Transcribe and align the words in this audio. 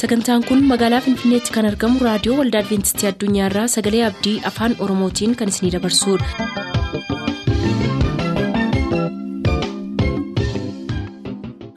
sagantaan 0.00 0.44
kun 0.48 0.60
magaalaa 0.72 1.00
finfinneetti 1.06 1.54
kan 1.56 1.68
argamu 1.70 2.04
raadiyoo 2.08 2.38
waldaa 2.40 2.62
adventistii 2.64 3.10
addunyaarraa 3.12 3.66
sagalee 3.76 4.04
abdii 4.10 4.36
afaan 4.52 4.76
oromootiin 4.86 5.36
kan 5.42 5.54
isinidabarsudha. 5.54 7.28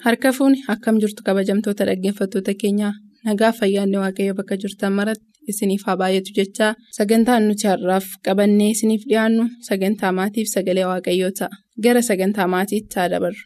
harka 0.05 0.29
fuuni 0.37 0.57
akkam 0.73 0.95
jirtu 1.01 1.21
kabajamtoota 1.27 1.83
dhaggeeffattoota 1.89 2.53
keenyaa 2.61 2.93
nagaa 3.27 3.51
fayyaanne 3.59 3.97
waaqayyo 4.03 4.33
bakka 4.39 4.55
jirtan 4.63 4.93
maratti 4.99 5.25
isiniif 5.53 5.83
haa 5.87 5.97
baay'atu 6.01 6.31
jechaa 6.39 6.71
sagantaan 6.97 7.43
nuti 7.49 7.65
har'aaf 7.71 8.07
qabannee 8.27 8.69
isiniif 8.75 9.03
dhiyaannu 9.09 9.43
sagantaa 9.69 10.11
maatiif 10.19 10.47
sagalee 10.55 10.87
waaqayyoo 10.91 11.31
ta'a 11.39 11.55
gara 11.85 12.01
sagantaa 12.09 12.47
maatiitti 12.55 12.95
haa 12.99 13.09
dabarru. 13.13 13.41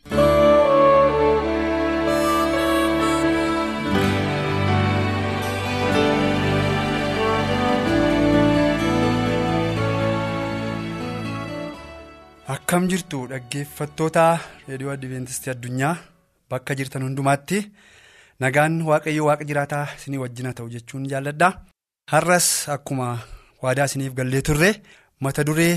Akkam 12.65 12.87
jirtu 12.89 13.19
dhaggeeffattoota 13.29 14.23
reediyoo 14.67 14.91
adventistii 14.95 15.51
addunyaa 15.53 15.95
bakka 16.49 16.73
jirtan 16.79 17.03
hundumaatti 17.05 17.59
nagaan 18.43 18.79
waaqayyo 18.89 19.25
waaqa 19.29 19.45
jiraataa 19.49 19.83
isinii 19.97 20.17
wajjina 20.23 20.53
ta'u 20.57 20.69
jechuun 20.75 21.05
jaalladha. 21.11 21.49
Har'as 22.11 22.47
akkuma 22.75 23.07
waadaa 23.63 23.85
isiniif 23.89 24.13
gallee 24.19 24.41
turre 24.47 24.69
mata 25.21 25.43
duree 25.47 25.75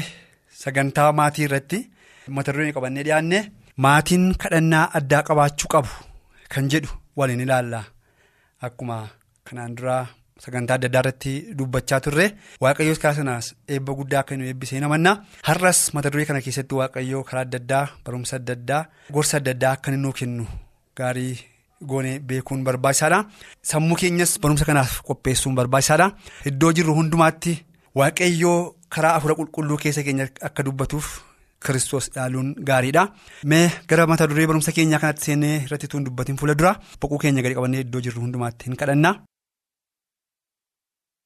sagantaa 0.63 1.11
maatii 1.19 1.45
irratti 1.49 1.79
mata 2.39 2.53
duree 2.57 2.73
qabannee 2.77 3.05
dhiyaanne 3.09 3.39
maatiin 3.85 4.25
kadhannaa 4.43 4.87
addaa 5.01 5.23
qabaachuu 5.29 5.69
qabu 5.75 5.93
kan 6.55 6.71
jedhu 6.73 6.89
waliin 7.19 7.45
ilaalla. 7.47 7.85
Akkuma 8.67 8.97
kanaan 9.45 9.77
duraa 9.77 10.05
sagantaa 10.45 10.75
adda 10.79 10.87
addaa 10.89 11.01
irratti 11.05 11.33
dubbachaa 11.59 12.01
turre. 12.05 12.27
Waaqayyoos 12.63 12.99
karaa 13.03 13.15
sanaas 13.21 13.47
eebba 13.69 13.93
guddaa 13.99 14.21
akka 14.23 14.37
nu 14.37 14.45
eebbisee 14.51 14.81
namanna. 14.81 15.13
Har'as 15.49 15.81
mata 15.95 16.11
duree 16.11 16.27
kana 16.27 16.41
keessatti 16.47 16.75
waaqayyoo 16.81 17.23
karaa 17.29 17.45
adda 17.47 17.59
addaa 17.63 17.85
barumsa 18.05 18.37
adda 18.41 18.53
addaa 18.59 18.83
gorsa 19.13 19.37
adda 19.41 19.51
addaa 19.57 19.73
akka 19.77 19.91
nuu 19.97 20.13
kennu 20.21 20.47
gaarii 20.99 21.39
goonee 21.91 22.19
beekuun 22.29 22.65
barbaachisaadha. 22.67 23.25
Sammuu 23.63 23.97
keenyas 24.01 24.39
barumsa 24.43 24.65
kanaaf 24.65 25.01
qopheessuun 25.09 25.55
barbaachisaadha. 25.59 26.13
Iddoo 26.51 26.73
jirru 26.73 26.95
hundumaatti 26.99 27.55
waaqayyoo 27.99 28.59
karaa 28.95 29.15
afura 29.19 29.35
qulqulluu 29.39 29.79
keessa 29.83 30.03
keenya 30.07 30.29
akka 30.49 30.63
dubbatuuf 30.67 31.07
kiristoos 31.67 32.07
ilaaluun 32.15 32.55
gaariidha. 32.69 33.03
Mee 33.51 33.67
gara 33.89 34.07
mata 34.07 34.27
duree 34.31 34.47
barumsa 34.47 34.73
keenyaa 34.73 35.01
kanatti 35.03 35.25
seenee 35.31 35.57
irratti 35.65 35.89
tuun 35.91 36.05
dubbatiin 36.07 36.39
fuula 36.39 36.55
dura 36.59 36.73
boquu 37.01 37.19
keenya 37.25 37.43
gadi 37.43 37.55
qabannee 37.59 37.81
iddoo 37.87 38.01
jirru 38.07 38.21
hundumaatti 38.23 38.67
hin 38.71 38.77
kadhanna. 38.83 39.11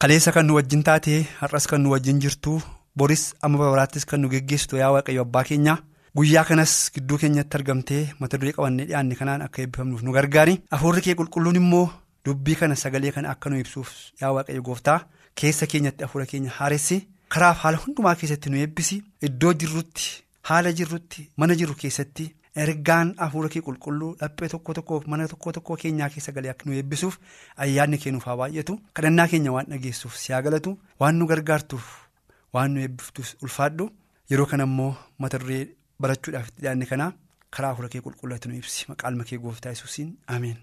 Kaleessa 0.03 0.33
kan 0.35 0.47
nu 0.47 0.55
wajjin 0.59 0.83
taate 0.83 1.15
har'as 1.41 1.67
kan 1.71 1.79
nu 1.83 1.91
wajjin 1.95 2.19
jirtu 2.23 2.55
boris 2.97 3.23
amma 3.43 3.59
baraattis 3.59 4.05
kan 4.05 4.19
nu 4.21 4.29
geggeessitu 4.33 4.77
yaa 4.81 4.91
waaqayyo 4.95 5.23
abbaa 5.23 5.45
keenya 5.49 5.75
guyyaa 6.17 6.45
kanas 6.49 6.73
gidduu 6.95 7.19
keenyatti 7.23 7.57
argamtee 7.59 8.03
mata 8.21 8.39
duree 8.39 8.53
qabannee 8.57 8.87
dhiyaanne 8.89 9.15
kanaan 9.21 9.43
akka 9.47 9.63
eebbifamnuuf 9.63 10.03
nu 10.03 10.13
gargaari 10.17 10.57
hafuurri 10.75 11.03
kee 11.07 11.15
qulqulluun 11.21 11.57
immoo 11.63 11.87
dubbii 12.25 12.57
kana 12.63 12.75
sagalee 12.83 13.13
kana 13.17 13.31
akka 13.35 13.51
nu 13.51 13.61
ibsuuf 13.63 13.91
yaa 14.21 14.33
waaqayyo 14.37 14.63
gooftaa 14.69 14.99
keessa 15.39 15.67
keenyatti 15.73 16.05
hafuura 16.05 16.27
keenya 16.27 16.51
haaressi 16.59 16.99
karaaf 17.33 17.63
haala 17.65 17.79
hundumaa 17.87 18.15
keessatti 18.21 18.51
nu 18.51 18.59
eebbisi 18.65 19.03
iddoo 19.29 19.55
jirrutti 19.61 20.11
haala 20.49 20.73
jirrutti 20.79 21.29
mana 21.37 21.55
jirru 21.55 21.75
keessatti. 21.83 22.25
Ergaan 22.63 23.15
hafuura 23.19 23.49
kee 23.53 23.61
qulqulluu 23.67 24.11
dhaphee 24.21 24.49
tokko 24.53 24.75
tokkoof 24.79 25.07
mana 25.13 25.29
tokko 25.29 25.53
tokkoo 25.57 25.77
keenyaa 25.83 26.09
keessa 26.15 26.33
galee 26.37 26.51
akka 26.53 26.67
nu 26.69 26.75
eebbisuuf 26.79 27.15
ayyaanni 27.65 27.99
keenuuf 28.03 28.25
haa 28.29 28.37
baay'atu 28.41 28.75
kadhannaa 28.99 29.27
keenya 29.33 29.53
waan 29.55 29.67
dhageessuuf 29.73 30.17
si 30.23 30.33
haa 30.33 30.43
galatu. 30.47 30.73
Waan 31.01 31.17
nu 31.19 31.27
gargaartuuf 31.31 31.87
waan 32.55 32.75
nu 32.75 32.81
eebbiftuuf 32.87 33.35
ulfaadhu. 33.43 33.91
Yeroo 34.31 34.47
kana 34.51 34.65
immoo 34.71 34.95
mata 35.19 35.39
duree 35.45 35.63
barachuudhaaf 36.01 36.49
itti 36.49 36.61
dhiyaanne 36.63 36.87
kanaa 36.91 37.13
karaa 37.57 37.71
hafuura 37.73 37.89
kee 37.95 38.01
qulqullaatu 38.07 38.49
nu 38.49 38.55
ibsi. 38.61 38.85
Maqaan 38.89 39.25
kee 39.31 39.39
gooftaa 39.45 39.73
yesuusiin. 39.75 40.11
Ameen. 40.27 40.59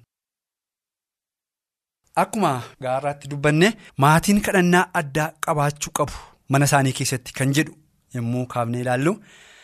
Akkuma 2.22 2.52
gaarraatti 2.84 3.28
dubbanne 3.32 3.68
maatiin 4.04 4.42
kadhannaa 4.46 4.84
addaa 5.02 5.32
qabaachuu 5.46 5.92
qabu 6.00 6.14
mana 6.50 6.66
isaanii 6.70 6.94
keessatti 7.00 7.34
kan 7.40 7.54
jedhu 7.58 7.74
yommuu 8.16 8.46
kaafnee 8.54 8.82
ilaallu. 8.86 9.16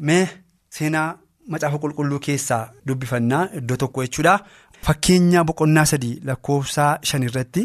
Mee 0.01 0.23
seenaa. 0.79 1.09
Macaafa 1.53 1.77
qulqulluu 1.83 2.19
keessaa 2.27 2.63
dubbifannaa 2.87 3.43
iddoo 3.59 3.77
tokko 3.83 4.03
jechuudha. 4.05 4.35
Fakkeenya 4.85 5.43
boqonnaa 5.49 5.85
sadii 5.91 6.19
lakkoofsaa 6.29 6.91
shan 7.09 7.23
irratti 7.27 7.63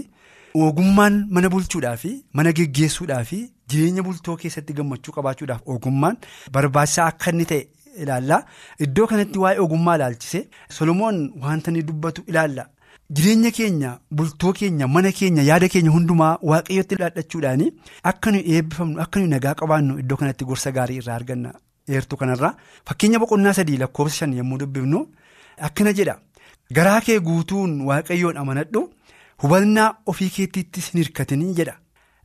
ogummaan 0.66 1.16
mana 1.36 1.48
bulchuudhaa 1.54 1.96
fi 2.02 2.10
mana 2.38 2.52
geggeessuudhaa 2.58 3.22
fi 3.30 3.38
jireenya 3.72 4.02
bultoo 4.08 4.36
keessatti 4.42 4.72
gammachuu 4.78 5.12
qabaachuudhaaf 5.16 5.62
ogummaan 5.74 6.16
barbaachisaa 6.56 7.06
akka 7.12 7.30
inni 7.32 7.44
ta'e 7.52 7.62
ilaalla. 8.02 8.38
Iddoo 8.86 9.06
kanatti 9.12 9.38
waa'ee 9.44 9.58
ogummaa 9.66 9.96
ilaalchise 10.00 10.42
Solomoon 10.78 11.22
wanta 11.44 11.70
inni 11.70 11.82
dubbatu 11.92 12.24
ilaalla. 12.32 12.66
Jireenya 13.16 13.50
keenya 13.58 13.92
bultoo 14.16 14.52
keenya 14.58 14.86
mana 14.96 15.12
keenya 15.20 15.42
yaada 15.50 15.68
keenya 15.74 15.90
hundumaa 15.96 16.34
waaqayyotti 16.50 16.94
dhaadhachuudhaan 17.00 17.64
akka 18.12 18.30
nuyi 18.36 18.44
eebbifamnu 18.58 19.00
akka 19.06 19.18
nuyi 19.20 19.30
nagaa 19.34 19.54
qabaannu 19.62 19.98
iddoo 20.04 20.16
kanatti 20.20 20.44
gorsa 20.52 20.70
gaarii 20.76 20.98
irraa 21.02 21.16
arganna. 21.22 21.52
Eertuu 21.88 22.18
kanarraa 22.22 22.54
fakkeenya 22.88 23.18
boqonnaa 23.22 23.52
sadii 23.58 23.76
lakkoofsa 23.82 24.16
shan 24.22 24.34
yommuu 24.38 24.58
dubbifnu 24.64 25.06
akkana 25.68 25.92
jedha. 26.00 26.18
Garaa 26.76 27.00
kee 27.06 27.18
guutuun 27.28 27.72
waaqayyoon 27.88 28.36
amanadhu 28.42 28.82
hubannaa 29.42 29.88
ofii 30.12 30.30
keettiittis 30.36 30.90
hin 30.92 31.02
hirkatinii 31.02 31.54
jedha. 31.62 31.74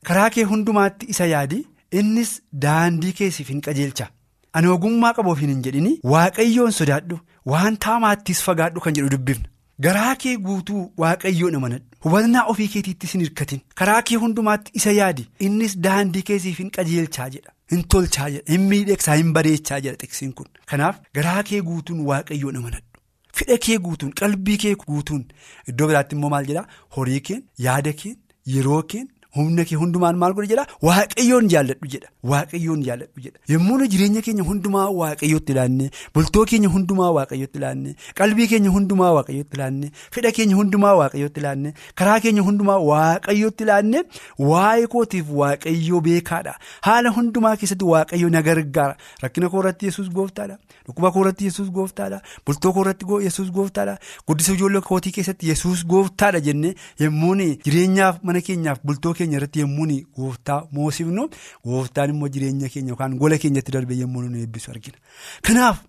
Karaa 0.07 0.29
kee 0.35 0.43
hundumaatti 0.51 1.05
isa 1.15 1.25
yaadi 1.31 1.65
innis 2.01 2.35
daandii 2.65 3.13
keessiif 3.21 3.49
hin 3.53 3.61
qajeelcha. 3.67 4.07
Ani 4.53 4.67
ogummaa 4.75 5.13
qabuuf 5.17 5.39
hin 5.45 5.61
jedhini 5.67 5.97
waaqayyoon 6.13 6.71
sodaadhu 6.79 7.19
waan 7.53 7.77
taamaattis 7.85 8.41
fagaadhu 8.49 8.79
kan 8.85 8.93
jedhu 8.99 9.09
dubbifna. 9.15 9.49
Garaa 9.85 10.15
kee 10.23 10.35
guutuu 10.45 10.83
waaqayyoon 11.03 11.55
amanadhu 11.59 11.85
hubannaa 12.05 12.43
ofii 12.53 12.67
keetiittis 12.75 13.13
hin 13.17 13.21
hirkatin. 13.25 13.61
Karaa 13.81 14.01
kee 14.11 14.15
hundumaatti 14.21 14.71
isa 14.81 14.91
yaadi 14.99 15.27
innis 15.49 15.77
daandii 15.87 16.21
keessiif 16.29 16.59
hin 16.63 16.71
qajeelchaa 16.77 17.29
jedha. 17.33 17.51
Hin 17.73 17.83
tolchaa 17.93 18.29
jedha 18.35 18.53
hin 18.55 18.67
miidhagsaa 18.73 19.15
hin 19.21 19.31
bareechaa 19.37 19.79
jedha 19.85 19.97
xiqsiin 20.05 20.33
kun. 20.41 20.47
Kanaaf 20.71 20.99
garaa 21.19 21.43
kee 21.51 21.61
guutuun 21.69 21.99
waaqayyoon 22.09 22.55
amanadhu 22.61 22.85
fedha 23.39 23.57
kee 23.67 23.77
guutuun 23.87 24.13
qalbii 24.21 24.57
kee 24.65 24.75
guutuun. 24.85 25.23
Iddoo 25.73 25.87
biraatti 25.93 26.15
immoo 26.19 26.29
maal 26.35 26.45
jedhaa? 26.51 26.67
Horii 26.97 27.19
keen 27.29 27.43
yaada 27.67 27.93
keen 28.03 28.17
yeroo 28.55 28.81
keen 28.93 29.07
humna 29.35 29.63
kee 29.69 29.75
hundumaan 29.81 30.17
maal 30.23 30.33
godhe 30.37 30.47
jedhaa 30.53 30.67
waaqayyoon 30.87 31.47
jaalladhu 31.53 31.87
jedha. 31.93 32.09
Waaqayyoon 32.31 32.83
jaalladhu 32.87 33.21
jedha. 33.25 33.39
Yommuu 33.53 33.77
nu 33.81 33.87
jireenya 33.93 34.21
keenya 34.27 34.43
hundumaa 34.49 34.85
waaqayyootti 34.99 35.51
ilaanne 35.55 35.89
bultoo 36.13 36.45
keenya 36.51 36.69
hundumaa 36.75 37.11
waaqayyootti 37.17 37.57
ilaanne 37.61 37.95
qalbii 38.21 38.47
keenya 38.53 38.69
hundumaa 38.75 39.11
waaqayyootti 39.17 39.57
ilaanne 39.59 39.91
fedha 40.17 40.31
keenya 40.39 40.55
hundumaa 40.59 40.93
waaqayyootti 41.01 41.39
ilaanne 41.43 41.73
karaa 42.01 42.19
keenya 42.25 42.41
hundumaa 42.47 42.77
waaqayyootti 42.91 43.63
ilaanne 43.67 44.03
waa'ee 44.51 44.87
kootiif 44.95 45.29
waaqayyoo 45.41 46.01
beekaadha. 46.07 46.55
Haala 46.87 47.09
hundumaa 47.19 47.55
keessatti 47.57 47.85
waaqayyoo 47.93 48.29
na 48.37 48.41
gargaara. 48.49 48.95
Rakkina 49.23 49.49
koorratti 49.49 49.85
yesuus 49.91 50.09
gooftaadha. 50.09 50.57
Dhukkuba 50.87 51.11
koorratti 51.11 51.45
yesuus 51.51 51.69
gooftaadha. 51.77 52.21
Bultoo 52.45 52.73
koorratti 52.73 53.05
yesuus 53.27 53.51
gooftaadha. 53.51 53.97
Guddisa 54.27 54.53
ijoollee 54.53 54.81
kootii 54.89 55.11
keessatti 55.19 55.49
yesuus 55.49 55.85
gooftaadha 55.93 56.39
jennee 56.49 56.75
yommuu 56.99 57.35
jireenyaaf 57.65 58.19
mana 58.23 58.41
keenyaaf 58.41 58.79
bultoo 58.85 59.13
keenya 59.25 59.37
irratti 59.41 59.59
yommuu 59.65 59.89
gooftaa 60.21 60.61
moosifnu 60.77 61.27
gooftaan 61.71 62.09
immoo 62.15 62.29
jireenya 62.37 62.69
keenya 62.77 62.93
yookaan 62.95 63.17
gola 63.25 63.37
keenyatti 63.43 63.71
darbe 63.79 63.97
yommuu 64.03 64.21
nu 64.29 64.37
eebbisu 64.45 64.71
argina 64.71 64.97
kanaaf. 65.49 65.83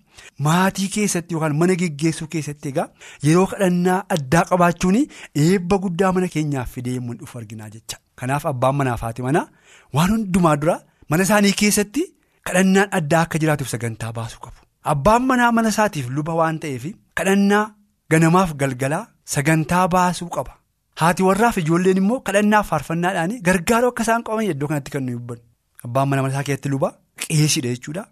Maatii 0.45 0.89
keessatti 0.95 1.35
yookaan 1.35 1.55
mana 1.61 1.75
geggeessuu 1.81 2.27
keessatti 2.35 2.69
egaa 2.73 2.87
yeroo 3.27 3.47
kadhannaa 3.53 3.99
addaa 4.15 4.45
qabaachuun 4.51 4.97
eebba 5.45 5.79
guddaa 5.85 6.13
mana 6.19 6.29
keenyaaf 6.35 6.71
fidee 6.77 6.95
yommuu 6.99 7.15
dhufu 7.21 7.39
arginaa 7.41 7.69
jecha. 7.75 7.99
Kanaaf 8.21 8.47
abbaan 8.53 8.75
manaa 8.79 8.97
fi 9.01 9.05
haati 9.09 9.23
manaa 9.27 9.47
waan 9.95 10.11
hundumaa 10.15 10.57
dura 10.63 10.77
mana 11.11 11.23
isaanii 11.29 11.53
keessatti 11.63 12.05
kadhannaan 12.49 12.89
addaa 13.01 13.21
akka 13.27 13.39
jiraatuuf 13.43 13.69
sagantaa 13.75 14.13
baasuu 14.19 14.41
qabu. 14.47 14.59
Abbaan 14.93 15.23
manaa 15.33 15.51
mana 15.59 15.69
isaatiif 15.75 16.09
luba 16.19 16.35
waan 16.41 16.59
ta'eef 16.65 16.85
kadhannaa 17.21 17.65
ganamaaf 18.11 18.55
galgalaa 18.63 19.05
sagantaa 19.35 19.85
baasuu 19.97 20.29
qaba. 20.39 20.53
Haati 21.01 21.23
warraaf 21.29 21.57
ijoolleen 21.63 21.97
immoo 22.03 22.21
kadhannaaf 22.27 22.69
faarfannaadhaan 22.73 23.33
gargaaruu 23.49 23.89
akka 23.93 24.03
isaan 24.07 24.23
qaban 24.27 24.45
iddoo 24.53 24.69
kanatti 24.71 24.91
kan 24.95 25.03
nuyi 25.07 25.17
hubbannu. 25.19 25.43
Abbaan 25.87 26.09
mana 26.09 26.29
isaa 26.33 26.43
keessatti 26.49 26.69
luba 26.75 26.93
qeesiidha 27.25 27.73
jechuudha. 27.75 28.05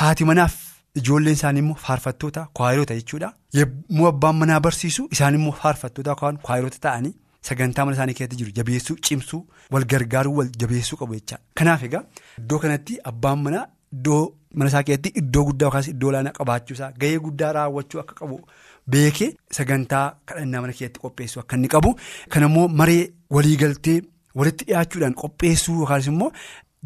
Haati 0.00 0.24
manaaf. 0.30 0.54
Ijoolleen 1.00 1.36
isaanii 1.38 1.60
immoo 1.64 1.76
faarfattoota 1.86 2.46
kwaayiroota 2.56 2.94
jechuudha. 3.00 3.32
Yommuu 3.58 4.06
abbaan 4.12 4.36
manaa 4.42 4.60
barsiisu 4.66 5.08
isaan 5.16 5.34
immoo 5.40 5.52
faarfattoota 5.62 6.14
kwaayiroota 6.20 6.78
ta'anii 6.86 7.14
sagantaa 7.48 7.84
mana 7.84 7.94
isaanii 7.96 8.14
keessatti 8.20 8.36
jiru 8.40 8.50
jabeessuu 8.56 8.96
cimsuu 9.08 9.42
wal 9.72 9.84
gargaaruu 9.92 10.34
wal 10.38 10.50
jabeessuu 10.62 10.96
qabu 11.02 11.14
jechaadha. 11.18 11.44
Kanaaf 11.58 11.82
egaa 11.88 12.02
iddoo 12.38 12.58
kanatti 12.64 12.98
abbaan 13.12 13.38
manaa 13.44 13.66
iddoo 13.98 14.22
mana 14.54 14.68
isaa 14.72 14.82
keessatti 14.88 15.12
iddoo 15.22 15.44
guddaa 15.50 15.66
yookaas 15.68 15.88
iddoo 15.92 16.08
olaanaa 16.10 16.32
qabaachuusaa 16.40 16.90
gahee 17.00 17.18
guddaa 17.26 17.52
raawwachuu 17.58 18.00
akka 18.02 18.14
qabu 18.20 18.40
beekee 18.94 19.30
sagantaa 19.58 20.06
kadhannaa 20.26 20.60
mana 20.64 20.72
keessatti 20.72 21.00
qopheessuu 21.04 21.40
akka 21.42 21.56
inni 21.56 21.68
qabu. 21.74 21.94
Kan 22.30 22.42
immoo 22.48 22.66
maree 22.80 23.04
waliigaltee 23.36 24.00
walitti 24.34 24.64
dhiyaachuudhaan 24.68 25.14
qopheessuu 25.22 25.76
yookaas 25.78 26.06
immoo 26.12 26.30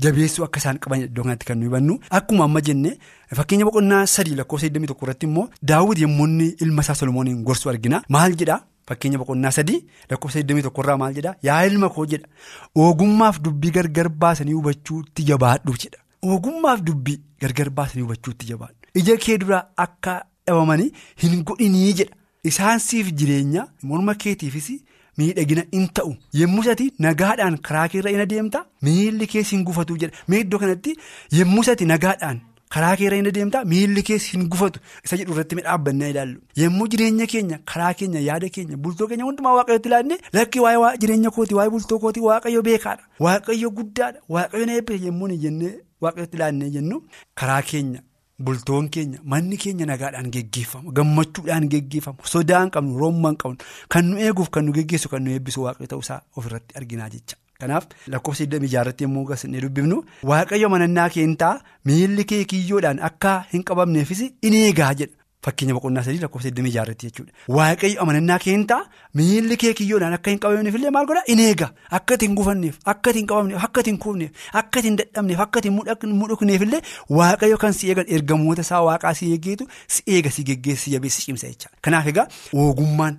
jabeessuu 0.05 0.45
akka 0.45 0.59
isaan 0.63 0.79
qaban 0.85 1.03
iddoo 1.07 1.23
kanatti 1.25 1.47
kan 1.49 1.59
nu 1.61 1.67
hubannu 1.71 1.99
akkuma 2.19 2.45
amma 2.45 2.61
jenne 2.69 2.93
fakkeenya 3.39 3.65
boqonnaa 3.69 4.05
sadii 4.15 4.35
lakkoofsa 4.41 4.67
21 4.77 5.03
irratti 5.07 5.27
immoo 5.29 5.49
daawwiti 5.71 6.03
yommuu 6.07 6.27
ilma 6.67 6.83
isaa 6.87 6.95
solomooniin 7.01 7.43
gorsu 7.49 7.71
argina. 7.71 8.03
Maal 8.09 8.35
jedhaa? 8.41 8.61
Fakkeenya 8.89 9.19
boqonnaa 9.19 9.51
sadii 9.59 9.81
lakkoofsa 10.11 10.41
21 10.41 10.81
irraa 10.85 10.97
maal 11.03 11.15
jedhaa? 11.19 11.35
Yaa 11.49 11.61
ilma 11.71 11.89
koo 11.89 12.07
jedha. 12.07 12.27
Ogummaaf 12.75 13.41
dubbii 13.45 13.71
gargar 13.77 14.09
baasanii 14.09 14.53
hubachuutti 14.59 15.23
jabaadhu 15.31 15.77
jedha. 15.85 15.99
Ogummaaf 16.23 16.81
dubbii 16.89 17.19
gargar 17.41 17.71
baasanii 17.71 18.03
hubachuutti 18.07 18.47
jabaadhu. 18.51 18.75
Ija 18.95 19.17
kee 19.17 19.39
duraa 19.39 19.63
akka 19.85 20.25
dhabamanii 20.47 20.91
hin 21.23 21.45
godhinii 21.45 21.93
jedha. 22.01 22.15
Isaan 22.51 22.79
siif 22.89 23.13
jireenya 23.21 23.69
morma 23.83 24.15
keetiifis. 24.15 24.71
miidhagina 25.19 25.63
in 25.79 25.85
ta'u. 25.97 26.13
Yemmuu 26.39 26.63
sati 26.67 26.85
nagaadhaan 27.05 27.57
karaa 27.67 27.89
keerra 27.91 28.11
in 28.15 28.21
adeemta 28.23 28.61
miilli 28.87 29.27
kees 29.33 29.51
hin 29.55 29.61
gufatu 29.67 29.97
jedha. 30.03 30.17
Mee 30.29 30.41
iddoo 30.45 30.59
kanatti 30.63 30.95
yemmuu 31.39 31.63
sati 31.69 31.85
nagaadhaan 31.91 32.41
karaa 32.75 32.97
keerra 33.01 33.17
in 33.23 33.27
adeemta 33.31 33.61
miilli 33.73 34.03
kees 34.09 34.25
hin 34.33 34.49
gufatu. 34.55 34.81
Isa 35.05 35.17
jedhu 35.21 35.33
irratti 35.37 35.55
midhaabbannaa 35.59 36.09
ilaallu. 36.15 36.41
Yemmuu 36.63 36.87
jireenya 36.95 37.27
keenya 37.35 37.59
karaa 37.73 37.93
keenya 38.01 38.21
yaada 38.29 38.49
keenya 38.57 38.77
bultoo 38.87 39.07
keenya 39.13 39.25
hundumaa 39.29 39.53
waaqayyooti 39.59 39.89
ilaalle 39.93 40.19
lakki 40.39 40.61
waa'ee 40.65 40.97
jireenya 41.05 41.31
kooti 41.37 41.55
waa'ee 41.61 41.71
bultoo 41.77 41.99
kooti 42.07 42.21
waaqayyo 42.27 42.63
beekaadha. 42.71 43.05
Waaqayyo 43.29 43.71
guddaadha. 43.79 44.19
Waaqayyo 44.39 44.67
na 44.67 44.73
eebbise 44.81 45.05
yemmuu 45.11 45.27
hin 45.35 45.41
jennee 45.47 45.73
waaqayyooti 46.07 46.37
ilaannee 46.43 46.71
jennu 46.79 47.01
karaa 47.43 47.63
keenya. 47.71 48.03
Bultoon 48.39 48.89
keenya 48.91 49.19
manni 49.33 49.57
keenya 49.57 49.87
nagaadhaan 49.87 50.31
geggeeffamu 50.35 50.91
gammachuudhaan 50.93 51.69
geggeeffamu 51.71 52.27
sodaan 52.33 52.71
qabnu 52.75 52.99
roomman 52.99 53.37
qabnu 53.43 53.59
kan 53.89 54.05
nu 54.11 54.19
eeguuf 54.19 54.51
kan 54.51 54.65
nu 54.67 54.73
geggeessu 54.79 55.09
kan 55.09 55.23
nu 55.25 55.31
eebbisu 55.37 55.63
waaqayyo 55.67 55.87
ta'uusaa 55.93 56.21
ofirratti 56.37 56.75
arginaa 56.81 57.09
jecha. 57.15 57.37
Kanaaf 57.61 57.87
lakkoofsa 58.13 58.45
26 58.45 58.75
irratti 58.81 59.05
yommuu 59.07 59.25
gasinee 59.31 59.61
dubbifnu 59.65 60.03
waaqayyo 60.31 60.69
manannaa 60.73 61.09
keenyaa 61.17 61.53
miilli 61.91 62.25
kee 62.33 62.45
kiyyoodhaan 62.53 62.99
akka 63.11 63.37
hin 63.53 63.63
qabamneefis 63.71 64.23
in 64.43 64.55
eegaa 64.63 64.95
jedha. 64.95 65.15
Fakkeenya 65.45 65.75
boqonnaa 65.77 66.03
sadii 66.07 66.21
lakkoofsa 66.25 66.49
26 66.49 66.83
irratti 66.83 67.07
jechuudha. 67.09 67.33
Waaqayyo 67.57 68.01
amanannaa 68.03 68.39
keenyaa 68.45 68.79
miilli 69.21 69.57
kee 69.63 69.73
kiyyoodhaan 69.81 70.15
akka 70.19 70.31
hin 70.31 70.39
qabamneef 70.45 70.75
illee 70.79 70.91
maal 70.97 71.07
godhaa 71.11 71.25
in 71.35 71.39
eega 71.47 71.69
akka 71.99 72.15
itti 72.19 72.27
hin 72.29 72.35
gufanneef 72.39 72.79
akka 72.93 73.11
itti 73.11 73.19
hin 73.21 73.27
qabamneef 73.33 73.65
akka 73.69 73.81
itti 73.83 73.91
hin 73.93 73.99
kuufneef 74.05 74.31
akka 74.61 74.79
itti 74.81 74.89
hin 74.89 74.97
dadhabneef 75.01 75.41
akka 75.47 75.59
itti 75.65 75.73
hin 76.07 76.15
mudhukneef 76.21 76.63
illee 76.69 76.81
waaqayyo 77.19 77.59
kan 77.65 77.73
si 77.79 77.89
eegan 77.95 78.07
ergamoota 78.19 78.63
isaa 78.69 78.81
waaqaa 78.89 79.15
si 79.21 79.31
eegeetu 79.37 79.67
si 79.97 80.03
eega 80.17 80.31
si 80.37 80.43
geggeessi 80.51 80.85
si 80.85 80.91
jabeessi 80.97 81.23
cimsa 81.27 81.47
jecha. 81.53 81.69
Kanaaf 81.83 82.07
egaa 82.15 82.27
ogummaan 82.67 83.19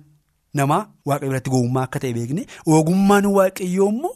namaa 0.62 0.80
waaqayyo 1.12 1.30
biratti 1.32 1.50
gowwummaa 1.54 1.84
akka 1.90 1.98
ta'e 2.06 2.12
beekne 2.18 2.46
ogummaan 2.78 3.26
waaqayyoo 3.36 3.88
immoo 3.94 4.14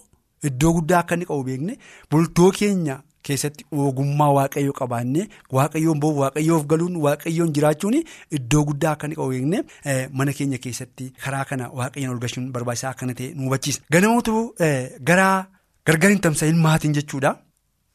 iddoo 0.50 0.72
guddaa 0.80 0.98
akka 1.04 1.14
inni 1.20 1.26
qabu 1.30 1.44
beekne 1.52 1.78
bultoo 2.10 2.50
keenya. 2.58 2.98
Keessatti 3.28 3.64
ogummaa 3.84 4.30
waaqayyoo 4.38 4.72
qabaannee 4.80 5.26
waaqayyoon 5.56 5.98
boo'u 6.02 6.18
waaqayyoof 6.22 6.64
galuun 6.72 6.96
waaqayyoon 7.06 7.52
jiraachuun 7.56 7.96
iddoo 8.38 8.62
guddaa 8.68 8.92
akka 8.96 9.06
inni 9.08 9.16
beekne 9.32 10.08
mana 10.20 10.32
keenya 10.38 10.58
keessatti 10.66 11.12
karaa 11.24 11.44
kana 11.50 11.68
waaqayyoon 11.80 12.14
ol 12.14 12.20
galchuun 12.24 12.50
barbaachisaa 12.54 12.90
akka 12.94 13.06
ta'e 13.18 13.28
nu 13.34 13.44
hubachiisa. 13.48 13.80
Ganamoota 13.92 14.32
garaa 15.10 15.46
gargar 15.86 16.10
hin 16.10 16.20
tamsa'in 16.26 16.56
maatiin 16.66 16.94
jechuudha. 17.00 17.36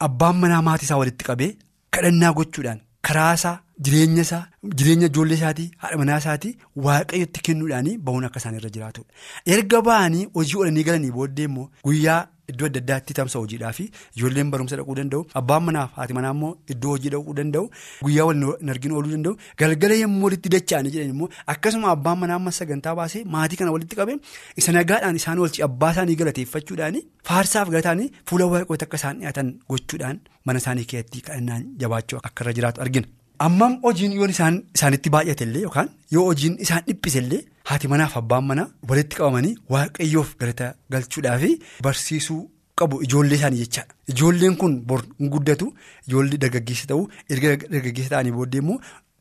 Abbaan 0.07 0.35
manaa 0.43 0.61
maatii 0.67 0.85
isaa 0.89 0.97
walitti 1.01 1.25
qabee 1.29 1.51
kadhannaa 1.97 2.33
gochuudhaan 2.39 2.79
karaa 3.07 3.33
isaa 3.39 3.55
jireenya 3.87 4.21
isaa 4.27 4.43
jireenya 4.77 5.07
ijoollee 5.11 5.37
isaatii 5.41 5.67
haadha 5.81 5.97
manaa 6.03 6.17
isaatii 6.23 6.53
waaqayyotti 6.87 7.41
kennuudhaan 7.49 7.91
bahuun 8.05 8.25
akka 8.29 8.39
isaan 8.43 8.55
irra 8.61 8.69
jiraatudha. 8.77 9.09
Erga 9.57 9.81
ba'anii 9.89 10.25
hojii 10.39 10.57
oolanii 10.61 10.83
galanii 10.91 11.11
booddee 11.19 11.45
immoo 11.51 11.69
guyyaa. 11.89 12.21
Iddoo 12.51 12.67
adda 12.69 12.79
addaatti 12.83 13.13
tamsa 13.17 13.39
hojiidhaa 13.43 13.71
fi 13.77 13.83
ijoolleen 14.17 14.49
barumsa 14.53 14.77
dhaquu 14.79 14.95
danda'u 14.99 15.21
abbaan 15.39 15.63
manaaf 15.67 15.91
haati 15.99 16.13
manaa 16.17 16.33
immoo 16.35 16.51
iddoo 16.73 16.91
hojii 16.95 17.11
dhaquu 17.15 17.33
danda'u 17.39 17.65
guyyaa 18.05 18.25
wal 18.29 18.43
hin 18.61 18.69
arginu 18.75 18.97
ooluu 18.99 19.13
danda'u 19.15 19.33
galgala 19.63 19.95
yommuu 20.01 20.23
walitti 20.27 20.49
dacha'anii 20.55 20.93
jedhan 20.95 21.13
immoo 21.15 21.29
akkasuma 21.55 21.89
abbaan 21.95 22.19
manaa 22.23 22.37
amma 22.41 22.51
sagantaa 22.59 22.95
baasee 23.01 23.23
maatii 23.37 23.59
kana 23.63 23.73
walitti 23.77 23.99
qabee 24.01 24.17
isa 24.63 24.71
nagaadhaan 24.77 25.19
isaan 25.23 25.39
oolchi 25.45 25.65
abbaa 25.69 25.91
isaanii 25.97 26.19
galateeffachuudhaan 26.21 27.01
faarsaaf 27.31 27.69
galataanii 27.75 28.09
fuula 28.29 28.45
waaqoota 28.55 28.85
akka 28.89 28.97
isaan 29.03 29.19
dhiyaatan 29.25 29.53
gochuudhaan 29.73 30.17
mana 30.45 30.59
isaanii 30.65 30.85
keessatti 30.95 31.21
kadhannaan 31.29 31.63
jabaachuu 31.83 32.19
akka 32.29 32.43
irra 32.45 32.53
jiraatu 32.59 32.81
argina. 32.87 33.07
Ammam 33.39 33.79
hojiin 33.83 34.13
yoo 34.17 34.27
isaan 34.33 34.57
isaanitti 34.75 35.09
baay'atellee 35.13 35.61
yookaan 35.67 35.89
yoo 36.15 36.25
hojiin 36.29 36.55
isaan 36.65 36.83
dhiphisellee 36.87 37.39
haati 37.69 37.87
manaaf 37.93 38.17
abbaan 38.19 38.43
manaa 38.49 38.67
walitti 38.89 39.15
qabamanii 39.19 39.55
waaqayyoof 39.75 40.35
galata 40.41 40.67
galchuudhaa 40.95 41.37
fi 41.43 41.49
barsiisuu 41.87 42.41
qabu 42.81 43.01
ijoollee 43.07 43.35
isaanii 43.39 43.59
jechaadha. 43.63 43.93
Ijoolleen 44.13 44.55
kun 44.61 44.77
bor 44.91 45.01
hin 45.19 45.29
guddatu 45.33 45.67
ijoollee 46.07 46.37
dargaggeessa 46.43 46.87
ta'uu 46.91 47.09
erga 47.29 47.55
dargaggeessa 47.73 48.09
ta'anii 48.15 48.31
booddee 48.37 48.61
immoo 48.63 48.77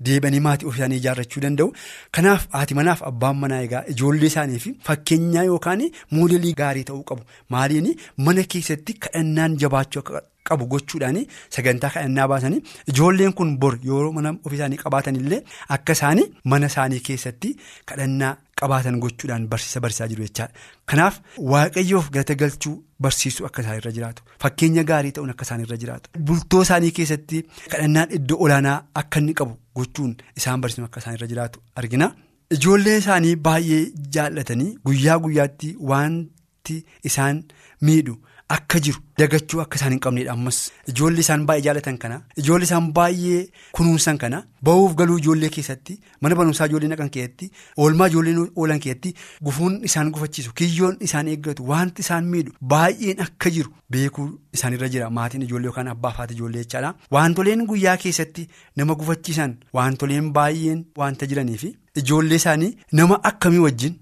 deebanii 0.06 0.40
maatii 0.46 0.66
ofii 0.68 0.78
isaanii 0.82 0.96
ijaarrachuu 1.02 1.42
danda'u. 1.46 1.72
Kanaaf 2.18 2.46
haati 2.58 2.74
manaaf 2.80 3.02
abbaan 3.10 3.36
manaa 3.42 3.60
egaa 3.66 3.82
ijoollee 3.94 4.26
isaaniif 4.32 4.68
fakkeenyaa 4.90 5.44
yookaan 5.50 5.82
moodelii 6.18 6.54
gaarii 6.62 6.84
ta'uu 6.92 7.02
qabu. 7.10 7.22
Maaliin 7.48 7.90
mana 8.28 8.42
keessatti 8.54 8.92
kadhannaan 9.06 9.56
jabaachuu 9.64 10.00
akka 10.04 10.22
qabu 10.48 10.66
gochuudhaan 10.72 11.18
sagantaa 11.56 11.90
kadhannaa 11.94 12.28
baasanii 12.32 12.62
ijoolleen 12.92 13.32
kun 13.38 13.50
bor 13.62 13.74
yeroo 13.90 14.12
mana 14.16 14.32
ofii 14.44 14.56
isaanii 14.60 14.76
qabaatan 14.84 15.16
illee 15.20 15.42
akka 15.76 15.92
isaanii 15.98 16.26
mana 16.52 16.66
isaanii 16.72 17.00
keessatti 17.08 17.50
kadhannaa 17.92 18.32
qabaatan 18.60 18.98
gochuudhaan 19.04 19.46
barsiisa 19.52 19.80
barsiisaa 19.84 20.08
jiru 20.12 20.22
jechaadha. 20.26 20.52
Kanaaf 20.90 21.14
waaqayyoof 21.52 22.10
galata 22.16 22.34
galchuu 22.42 22.74
barsiisuu 23.06 23.46
akka 23.48 23.62
isaan 23.64 23.78
irra 23.80 23.92
jiraatu 23.96 24.22
fakkeenya 24.44 24.84
gaarii 24.90 25.12
ta'uun 25.16 25.30
akka 25.34 25.44
isaan 25.48 25.64
irra 25.64 25.76
jiraatu 25.84 26.10
bultoo 26.28 26.62
isaanii 26.66 26.90
keessatti 26.98 27.40
kadhannaan 27.72 28.12
iddoo 28.18 28.38
olaanaa 28.46 28.76
akka 29.02 29.18
inni 29.24 29.34
qabu 29.40 29.56
gochuun 29.80 30.12
isaan 30.42 30.60
barsiisuu 30.66 30.86
akka 30.90 31.00
isaan 31.04 31.16
irra 31.18 31.26
jiraatu 31.32 31.60
argina. 31.82 32.10
Ijoollee 32.54 32.96
isaanii 33.02 33.34
baay'ee 33.48 33.82
jaallatanii 34.14 34.70
guyyaa 34.86 35.18
guyyaatti 35.26 35.74
wanti 35.90 36.76
isaan 37.10 37.42
miidhu. 37.88 38.14
Akka 38.48 38.78
jiru 38.84 38.98
dagachuu 39.18 39.60
akka 39.62 39.76
isaan 39.78 39.92
hin 39.94 40.00
qabneedha. 40.04 40.32
Ammas 40.36 40.56
ijoollee 40.92 41.20
isaan 41.24 41.44
baay'ee 41.48 41.62
jaallatan 41.66 41.96
kana 42.02 42.16
ijoollee 42.42 42.66
isaan 42.68 42.88
baay'ee 42.98 43.38
kunuunsan 43.78 44.18
kana 44.22 44.40
ba'uuf 44.68 44.94
galuu 44.98 45.16
ijoollee 45.22 45.48
keessatti 45.54 45.96
mana 46.20 46.36
barumsaa 46.40 46.66
ijoollee 46.70 46.90
naqan 46.92 47.10
keessatti 47.14 47.48
oolmaa 47.84 48.08
ijoolleen 48.12 48.42
oolan 48.56 48.80
keessatti 48.86 49.14
gufuun 49.48 49.78
isaan 49.90 50.10
gufachiisu 50.16 50.52
kiyyoon 50.60 50.96
isaan 51.08 51.28
eeggatu 51.36 51.66
wanti 51.70 52.02
isaan 52.06 52.24
miidhu 52.34 52.52
baay'een 52.74 53.22
akka 53.26 53.50
jiru 53.56 53.72
beekuu 53.96 54.28
isaanirra 54.58 54.88
jira. 54.96 55.08
Maatiin 55.20 55.42
ijoollee 55.48 55.66
yookaan 55.72 55.88
abbaaf 55.94 56.16
haati 56.22 56.34
ijoollee 56.38 56.62
jechaadha. 56.66 56.94
Wantoleen 57.16 57.64
guyyaa 57.72 57.96
keessatti 58.04 58.46
nama 58.76 58.94
gufachiisan 59.00 59.56
wantoleen 59.80 60.30
baay'een 60.36 60.84
wanta 61.04 61.26
jiranii 61.32 61.56
fi 61.64 61.72
ijoollee 62.04 62.36
isaanii 62.44 62.70
nama 63.00 63.20
akkamii 63.32 63.58
wajjin 63.66 63.98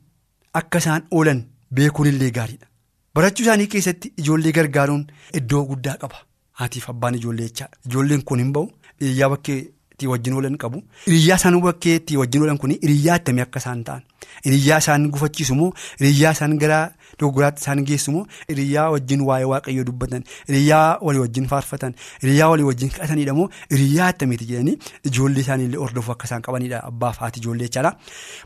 akka 0.63 0.79
isaan 0.87 1.07
oolan 1.11 1.45
beekuun 1.81 2.09
illee 2.15 2.31
gaariidha. 2.41 2.67
Barachuu 3.15 3.45
isaanii 3.45 3.67
keessatti 3.75 4.13
ijoollee 4.23 4.53
gargaaruun 4.57 5.05
iddoo 5.41 5.65
guddaa 5.71 5.97
qaba. 6.03 6.17
Haatiif 6.61 6.89
abbaan 6.91 7.15
ijoollee 7.21 7.49
jechaadha. 7.49 7.77
Ijoolleen 7.89 8.23
kun 8.25 8.39
hin 8.43 8.53
bahu 8.53 8.71
hiriyyaa 9.01 9.29
bakkee 9.33 9.57
itti 9.93 10.07
wajjin 10.13 10.35
oolan 10.39 10.57
qabu. 10.63 10.81
Hiriyyaa 11.07 11.37
isaan 11.41 11.59
bakkee 11.67 11.95
itti 12.01 12.17
wajjin 12.21 12.43
oolan 12.47 12.59
kun 12.63 12.71
hiriyyaa 12.83 13.15
attamii 13.21 13.43
akka 13.45 13.59
isaan 13.63 13.83
ta'an. 13.89 14.03
Hiriyyaa 14.47 14.79
isaan 14.85 15.05
gufachiisu 15.17 15.55
moo 15.59 15.73
hiriyyaa 16.01 16.33
isaan 16.39 16.57
gara 16.63 16.79
dogoggoraatti 17.21 17.61
isaan 17.65 17.83
geessu 17.91 18.13
moo 18.15 18.23
hiriyyaa 18.49 18.87
wajjin 18.95 19.21
waa'ee 19.29 19.45
waaqayyoo 19.51 19.85
dubbatan 19.91 20.25
hiriyyaa 20.49 20.87
walii 21.09 21.21
wajjin 21.25 21.49
faarfatan 21.51 21.95
hiriyyaa 22.23 22.49
walii 22.55 22.65
wajjin 22.71 22.91
kadhatanidha 22.95 23.35
moo 23.41 23.49
hiriyyaa 23.75 24.07
attamiiti 24.15 24.47
jedhanii 24.53 24.79
ijoollee 25.11 25.41
isaaniillee 25.47 25.81
hordofuu 25.85 26.13
akka 26.17 26.25
isaan 26.31 26.43
qabanidha 26.49 26.81
abbaaf 26.93 27.19
haati 27.27 27.41
ijoollee 27.45 27.69
jechaadha. 27.69 27.93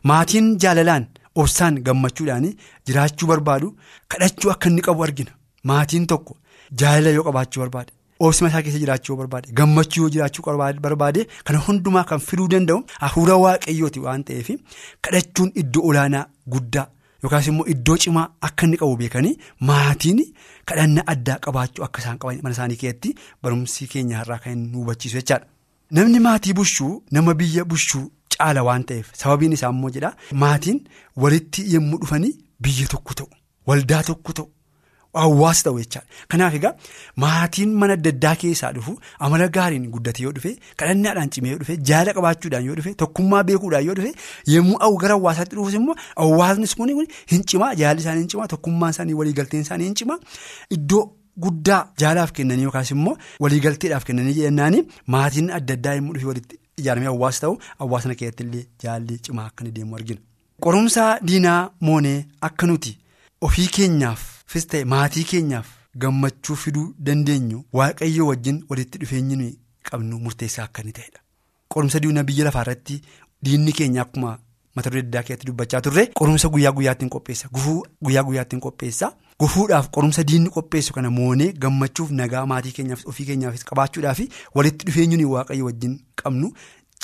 Maatiin 0.02 0.50
jaalalaan. 0.66 1.06
Obsaan 1.42 1.74
gammachuudhaan 1.86 2.46
jiraachuu 2.86 3.28
barbaadu 3.32 3.68
kadhachuu 4.14 4.50
akka 4.54 4.68
inni 4.70 4.82
qabu 4.86 5.04
argina 5.06 5.32
maatiin 5.70 6.06
tokko 6.12 6.36
jaalala 6.80 7.10
yoo 7.16 7.24
qabaachuu 7.28 7.60
barbaade 7.64 7.92
obsima 8.26 8.48
isaa 8.50 8.62
keessa 8.66 8.78
jiraachuu 8.84 9.12
yoo 9.14 9.18
barbaade 9.22 9.52
gammachuu 9.60 10.02
yoo 10.04 10.10
jiraachuu 10.14 10.44
barbaade 10.86 11.20
kana 11.44 11.58
hundumaa 11.66 12.04
kan 12.10 12.20
fiduu 12.28 12.48
danda'u 12.54 12.78
hafuura 13.04 13.36
waaqayyooti 13.44 14.00
waan 14.06 14.24
ta'eef 14.30 14.48
kadhachuun 15.08 15.50
iddoo 15.62 15.82
olaanaa 15.90 16.24
guddaa 16.54 16.86
yookaas 17.22 17.46
immoo 17.52 17.66
iddoo 17.74 17.96
cimaa 18.06 18.26
akka 18.48 18.66
inni 18.66 18.76
qabu 18.82 18.96
beekanii 19.02 19.36
maatiin 19.70 20.22
kadhannaa 20.72 21.04
addaa 21.14 21.38
qabaachuu 21.46 21.84
akka 21.88 22.00
isaan 22.04 22.18
qaban 22.24 22.40
mana 22.42 22.54
isaanii 22.58 22.76
keessatti 22.82 23.14
barumsi 23.42 23.86
keenya 23.92 24.20
irraa 24.24 24.38
kan 24.44 24.58
nu 24.72 24.78
hubachiisu 24.82 25.16
jechaadha. 25.20 25.46
Namni 25.96 26.20
maatii 26.26 26.52
bushuu 26.58 26.92
nama 27.12 27.34
biyya 27.40 27.64
bushuu. 27.72 28.06
Caala 28.38 28.62
waan 28.68 28.84
ta'eef 28.90 29.06
sababiin 29.22 29.52
isaa 29.56 29.70
immoo 29.76 29.90
jedha 29.96 30.10
maatiin 30.42 30.80
walitti 31.24 31.64
yommuu 31.74 31.98
dhufanii 32.04 32.34
biyya 32.66 32.86
tokko 32.94 33.14
ta'u 33.20 33.28
waldaa 33.70 34.02
tokko 34.10 34.32
ta'u 34.38 34.48
hawaasa 35.20 35.62
ta'u 35.66 35.78
jechaadha. 35.80 36.06
Kanaaf 36.32 36.54
egaa 36.58 36.72
maatiin 37.24 37.70
mana 37.82 37.92
adda 37.98 38.10
addaa 38.14 38.34
keessaa 38.42 38.72
dhufu 38.78 38.94
amala 39.28 39.48
gaariin 39.56 39.86
guddate 39.94 40.22
yoo 40.26 40.32
dhufe 40.38 40.50
kadhannaadhaan 40.82 41.30
cimee 41.36 41.50
yoo 41.54 41.58
dhufe 41.62 41.76
jaala 41.90 42.12
qabaachuudhaan 42.18 42.64
yoo 42.68 42.76
dhufe 42.80 42.94
tokkummaa 43.02 43.42
beekuudhaan 43.50 43.86
yoo 43.88 43.94
dhufe 44.00 44.12
yommuu 44.54 44.96
gara 45.04 45.14
hawaasaatti 45.18 45.56
dhufus 45.60 45.74
immoo 45.80 45.96
hawaasni 46.22 46.68
kun 46.80 47.06
hin 47.32 47.44
cimaa 47.52 47.72
jaalli 47.82 48.00
isaanii 48.06 48.20
hin 48.26 48.28
cimaa 48.34 48.48
tokkummaan 48.54 48.90
isaanii 48.96 49.14
waliigalteen 49.22 49.62
isaanii 49.68 49.84
hin 49.92 49.94
cimaa 50.02 50.18
iddoo. 50.78 51.04
Guddaa 51.44 51.78
jaalaaf 52.00 52.30
kennanii 52.36 52.62
yookaas 52.66 52.90
immoo 52.94 53.16
waliigalteedhaaf 53.44 54.04
kennanii 54.10 54.32
jennaanii 54.36 54.78
maatiin 55.14 55.50
adda 55.56 55.74
addaa 55.78 55.92
yommuu 55.98 56.14
dhufe 56.14 56.26
walitti 56.30 56.56
ijaaramee 56.82 57.06
hawaasa 57.12 57.40
ta'u 57.46 57.58
hawaasna 57.82 58.14
keessatti 58.20 58.42
illee 58.46 58.64
jaalli 58.82 59.18
cimaa 59.28 59.46
akka 59.50 59.64
inni 59.64 59.72
deemu 59.78 59.96
argina. 59.96 60.20
Qorumsa 60.64 61.04
diinaa 61.28 61.70
moonee 61.80 62.18
akka 62.48 62.66
nuti 62.66 62.92
ofii 63.48 63.66
keenyaafis 63.76 64.66
ta'e 64.72 64.84
maatii 64.94 65.24
keenyaaf 65.32 65.66
gammachuu 66.04 66.56
fiduu 66.62 66.88
dandeenyu 67.06 67.64
waaqayyo 67.80 68.26
wajjin 68.30 68.64
walitti 68.70 68.98
dhufeenyi 69.02 69.52
qabnu 69.90 70.18
murteessaa 70.24 70.64
akka 70.68 70.82
inni 70.82 70.92
ta'edha. 70.98 71.20
Qorumsa 71.74 72.00
diinaa 72.02 72.22
biyya 72.30 72.44
lafaarratti 72.48 73.00
diinni 73.44 73.72
keenya 73.78 74.02
akkuma 74.02 74.38
mata 74.76 74.90
duree 74.90 75.02
addaa 75.06 75.22
keessatti 75.22 75.46
dubbachaa 75.50 75.80
turre 75.88 76.06
qorumsa 76.20 76.48
guyyaa 76.54 76.72
guyyaattiin 76.78 77.10
qopheessa 77.16 77.48
gufuu 77.58 77.82
guyyaa 78.04 78.22
guyyaattiin 78.30 78.60
qopheessa. 78.68 79.12
Gufuudhaaf 79.40 79.90
qorumsa 79.94 80.22
diinni 80.28 80.50
qopheessu 80.56 80.92
kana 80.96 81.10
moonee 81.10 81.52
gammachuuf 81.62 82.10
nagaa 82.22 82.46
maatii 82.52 82.72
keenyaaf 82.78 83.06
ofii 83.12 83.26
keenyaafis 83.30 83.64
qabaachuudhaaf 83.70 84.20
walitti 84.54 84.86
dhufeenyuun 84.86 85.24
waaqayyo 85.34 85.64
wajjin 85.70 85.98
qabnu 86.22 86.52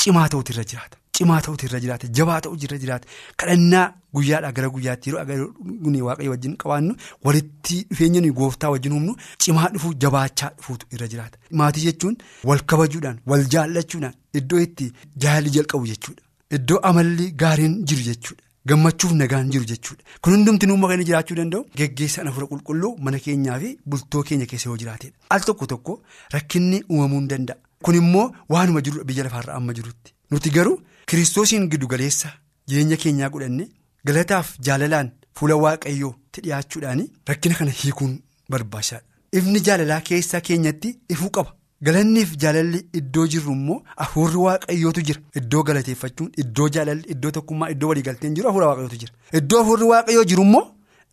cimaa 0.02 0.28
ta'utu 0.28 0.52
irra 0.54 0.64
jiraata. 0.70 0.96
Cimaa 1.18 1.40
ta'utu 1.46 1.66
irra 1.66 1.80
jiraata 1.84 2.08
jabaa 2.18 2.38
ta'utu 2.46 2.64
irra 2.68 2.78
jiraata 2.84 3.08
kadhannaa 3.42 3.84
guyyaadhaa 4.16 4.52
gara 4.58 4.68
guyyaatti 4.76 5.10
yeroo 5.10 5.20
agarru 5.24 6.04
waaqayyo 6.06 6.30
wajjin 6.34 6.56
qabaannu 6.64 6.96
walitti 7.24 7.76
dhufeenyuun 7.90 8.32
gooftaa 8.40 8.70
wajjin 8.74 8.92
humnu 8.96 9.16
cimaa 9.46 9.68
dhufu 9.76 9.92
jabaachaa 10.06 10.50
dhufuutu 10.56 10.86
irra 10.96 11.08
jiraata. 11.14 11.38
Maatii 11.50 11.84
jechuun 11.90 12.16
wal 12.44 12.64
kabajuudhaan 12.72 13.18
wal 13.26 13.44
jaallachuudhaan 13.56 14.14
iddoo 14.40 14.60
itti 14.66 14.92
jaalli 15.26 15.50
jalqabu 15.58 15.86
jechuudha. 15.94 16.22
Iddoo 16.56 16.78
amalli 16.88 17.26
gaariin 17.42 17.74
jiru 17.88 18.02
jechuudha. 18.08 18.42
Gammachuuf 18.68 19.12
nagaan 19.20 19.50
jiru 19.52 19.64
jechuudha. 19.70 20.02
Kun 20.22 20.32
hundumti 20.34 20.66
nuummaa 20.66 20.88
kan 20.92 21.04
jiraachuu 21.08 21.36
danda'u 21.40 21.64
geggeessaan 21.78 22.26
hafuura 22.30 22.46
qulqulluu 22.52 22.92
mana 23.04 23.18
keenyaa 23.26 23.58
fi 23.62 23.70
bultoo 23.90 24.22
keenya 24.28 24.46
keessa 24.50 24.68
yoo 24.70 24.76
jiraatedha. 24.82 25.14
Al 25.34 25.40
tokko 25.48 25.66
tokko 25.72 26.02
rakkinni 26.34 26.82
uumamuu 26.90 27.20
ni 27.22 27.28
danda'a. 27.32 27.56
Kun 27.84 27.94
immoo 28.00 28.26
waanuma 28.54 28.80
jiru 28.86 29.04
biyya 29.04 29.24
lafaarra 29.28 29.54
amma 29.58 29.72
jirutti. 29.78 30.12
Nuti 30.30 30.50
garuu 30.56 30.76
kiristoosiin 31.06 31.68
giddu 31.72 31.86
galeessa 31.92 32.28
jireenya 32.68 32.96
keenyaa 33.04 33.30
godhanne 33.34 33.64
galataaf 34.06 34.52
jaalalaan 34.66 35.10
fuula 35.38 35.56
waaqayyootti 35.64 36.40
dhiyaachuudhaan 36.44 37.02
rakkina 37.28 37.54
kana 37.58 37.70
hiikuun 37.80 38.14
barbaachisaadha. 38.50 39.04
Ifni 39.38 39.60
jaalalaa 39.66 40.00
keessaa 40.08 40.40
keenyatti 40.48 40.98
ifuu 41.14 41.30
qaba. 41.36 41.54
Galanniif 41.86 42.34
jaalalli 42.42 42.80
iddoo 42.98 43.26
jirru 43.32 43.52
immoo 43.56 43.82
hafuurri 43.96 44.36
waaqayyootu 44.46 45.02
jira. 45.08 45.20
Iddoo 45.40 45.62
galateeffachuun 45.68 46.30
iddoo 46.42 46.68
jaalalli 46.76 47.04
iddoo 47.14 47.30
tokkummaa 47.36 47.70
iddoo 47.74 47.88
waliigalteen 47.92 48.34
jiru 48.36 48.48
hafuura 48.48 48.66
waaqayyootu 48.70 48.98
jira. 49.02 49.12
Iddoo 49.40 49.58
hafuurri 49.62 49.84
waaqayyoo 49.92 50.24
jiru 50.32 50.42
immoo 50.48 50.64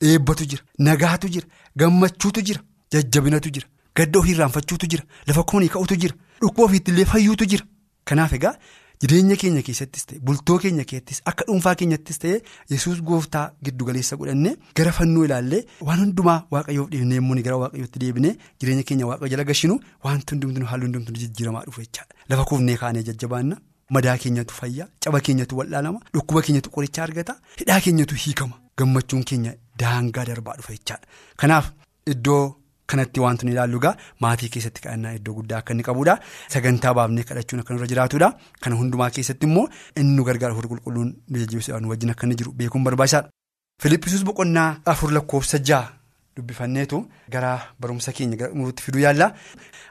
eebbatu 0.02 0.46
jira. 0.52 0.64
Nagaatu 0.88 1.28
jira. 1.36 1.48
Gammachuutu 1.80 2.42
jira. 2.50 2.62
Jajjabinatu 2.92 3.50
jira. 3.56 3.68
Gadda 3.96 4.20
ofii 4.20 4.32
irraanfachuutu 4.36 4.88
jira. 4.92 5.04
Lafa 5.28 5.44
koonii 5.44 5.70
ka'utu 5.76 5.96
jira. 6.04 6.16
Dhukkuba 6.42 6.66
ofiittillee 6.70 7.06
fayyuutu 7.14 7.46
jira. 7.52 7.66
Kanaaf 8.06 8.34
egaa 8.34 8.54
jireenya 9.02 9.36
keenya 9.42 9.62
keessattis 9.68 10.06
ta'e 10.08 10.20
bultoo 10.28 10.58
keenya 10.64 10.84
keessattis 10.90 11.22
akka 11.32 11.46
dhuunfaa 11.50 11.76
keenyattis 11.82 12.20
ta'e 12.24 12.42
yesus 12.74 12.98
gooftaa 13.10 13.46
giddu 13.66 13.86
galeessa 13.90 14.18
godhannee 14.22 14.56
gara 14.80 14.92
fannoo 14.98 15.24
ilaallee 15.28 15.62
waan 15.90 16.00
hundumaa 16.04 16.38
waaqayyoof 16.56 16.90
dhiibnee 16.94 17.18
immoo 17.22 17.38
gara 17.48 17.58
waaqayyootti 17.64 18.00
deebinee 18.04 18.34
jireenya 18.60 18.84
keenya 18.92 19.08
waaqayyo 19.12 19.32
jala 19.36 19.44
gashinu 19.52 19.80
wanti 20.08 20.36
hundumtuu 20.36 20.66
halluu 20.74 20.88
hundumtuu 20.90 21.16
jijjiiramaa 21.24 21.64
dhufu 21.68 21.82
jechaadha. 21.86 22.14
Lafa 22.30 22.46
kuufnee 22.52 22.78
kaanee 22.84 23.04
jajjabaanna 23.10 23.58
madaa 23.98 24.18
keenyatu 24.24 24.54
fayyaa 24.62 24.88
caba 25.06 25.20
keenyatu 25.28 25.58
wal'aanama 25.64 26.00
dhukkuba 26.14 26.42
keenyatu 26.48 26.70
qoricha 26.78 27.04
argata 27.08 27.40
hidhaa 27.64 27.80
keenyatu 27.88 28.16
hiikama 28.24 28.60
gammachuun 28.78 29.24
keenya 29.34 29.56
daangaa 29.84 30.26
darbaa 30.32 30.56
dhufa 30.60 30.74
jechaadha. 30.80 31.08
Kanaaf 31.38 31.72
iddoo. 32.16 32.56
Kanatti 32.92 33.20
wanti 33.24 33.46
nu 33.46 33.52
ilaallu 33.54 33.78
egaa 33.82 33.96
maatii 34.26 34.50
keessatti 34.54 34.82
kadhannaa 34.86 35.14
iddoo 35.20 35.34
guddaa 35.40 35.60
akka 35.62 35.74
inni 35.74 35.84
qabudha. 35.90 36.16
Sagantaa 36.54 36.94
baafnee 37.00 37.24
kadhachuun 37.30 37.60
akka 37.64 37.74
nurra 37.74 37.88
jiraatudha. 37.92 38.30
Kana 38.62 38.76
hundumaa 38.80 39.10
keessatti 39.18 39.46
immoo 39.50 39.68
inni 40.00 40.16
nu 40.18 40.24
gargaara 40.30 40.54
hafuurri 40.56 40.70
qulqulluun 40.74 41.10
nu 41.30 41.38
jajjabeessuudhaan 41.44 41.86
wajjin 41.94 42.10
akka 42.16 42.26
inni 42.28 42.36
jiru 42.42 42.52
beekuun 42.62 42.84
barbaachisaadha. 42.90 43.30
Filippisuus 43.82 44.24
boqonnaa 44.28 44.70
afur 44.86 45.12
lakkoofsa 45.18 45.58
ja'a 45.70 45.84
dubbifanneetu 46.40 47.00
gara 47.36 47.52
barumsa 47.80 48.12
keenya 48.18 48.50
nutti 48.54 48.84
fiduu 48.84 49.02
yaalla. 49.06 49.28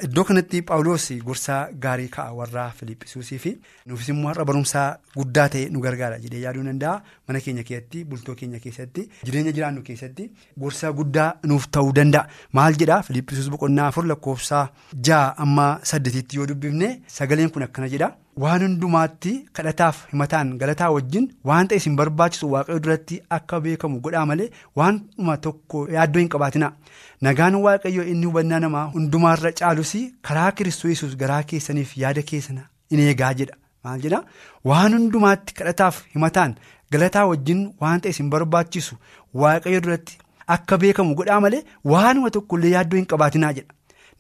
Iddoo 0.07 0.25
kanatti 0.25 0.63
Paawuloos 0.63 1.07
gorsaa 1.29 1.61
gaarii 1.85 2.09
ka'a 2.17 2.33
warra 2.41 2.67
Filippisuusii 2.81 3.39
fi 3.45 3.53
nuufis 3.87 4.09
immoo 4.13 4.29
har'a 4.31 4.45
barumsaa 4.51 4.87
guddaa 5.17 5.49
ta'e 5.55 5.65
nu 5.75 5.81
gargaara 5.87 6.19
jedhee 6.25 6.43
yaaduu 6.45 6.63
danda'a. 6.69 7.03
Mana 7.29 7.41
keenya 7.41 7.65
keessatti 7.71 8.05
bultoo 8.05 8.35
keenya 8.43 8.61
keessatti 8.67 9.09
jireenya 9.25 9.53
jiraannu 9.57 9.83
keessatti 9.89 10.31
gorsaa 10.59 10.93
guddaa 11.01 11.29
nuuf 11.47 11.67
ta'uu 11.79 11.93
danda'a. 12.01 12.29
Maal 12.53 12.79
jedhaa 12.85 13.03
Filippisuus 13.03 13.51
boqonnaa 13.57 13.89
afur 13.93 14.07
lakkoofsa 14.13 14.63
ja'a 15.11 15.35
amma 15.47 15.69
saddeetitti 15.83 16.37
yoo 16.43 16.47
dubbifne 16.47 16.95
sagaleen 17.19 17.51
kun 17.51 17.63
akkana 17.69 17.89
jedha. 17.97 18.13
Waan 18.43 18.63
hundumaatti 18.63 19.31
kadhataaf 19.59 19.97
himataan 20.13 20.51
galataa 20.61 20.89
wajjin 20.97 21.25
waan 21.51 21.69
ta'e 21.71 21.79
isin 21.81 21.97
barbaachisu 22.01 22.51
waaqayyo 22.53 22.81
duratti 22.85 23.17
akka 23.37 23.59
beekamu 23.65 24.01
godhaa 24.05 24.25
malee 24.31 24.47
waanuma 24.81 25.37
tokko 25.47 25.81
yaaddoo 25.95 26.21
hin 26.23 26.29
qabaatina. 26.35 26.69
Nagaan 27.29 27.57
waaqayyo 27.67 28.05
inni 28.13 28.27
hubannaa 28.31 28.61
namaa 28.67 28.85
hundumaarra 28.95 29.53
caalus 29.63 29.93
karaa 30.29 30.53
kiristoos 30.61 31.17
garaa 31.25 31.43
keessaniif 31.53 31.97
yaada 32.05 32.23
keessan 32.31 32.61
in 32.91 33.01
eegaa 33.09 33.33
jedha. 33.43 33.57
Maal 33.85 34.01
jedhaa 34.07 34.23
waan 34.73 34.93
hundumaatti 34.99 35.55
kadhataaf 35.61 36.03
himataan 36.15 36.55
galataa 36.93 37.27
wajjin 37.35 37.67
waan 37.83 38.01
ta'e 38.07 38.11
isin 38.17 38.31
barbaachisu 38.35 38.95
waaqayyo 39.45 39.81
duratti 39.87 40.19
akka 40.57 40.79
beekamu 40.85 41.15
godhaa 41.23 41.41
malee 41.47 41.65
waanuma 41.95 42.31
tokkollee 42.37 42.71
yaaddoo 42.77 42.99
hin 43.03 43.07
qabaatinaa 43.15 43.53
jedha. 43.61 43.73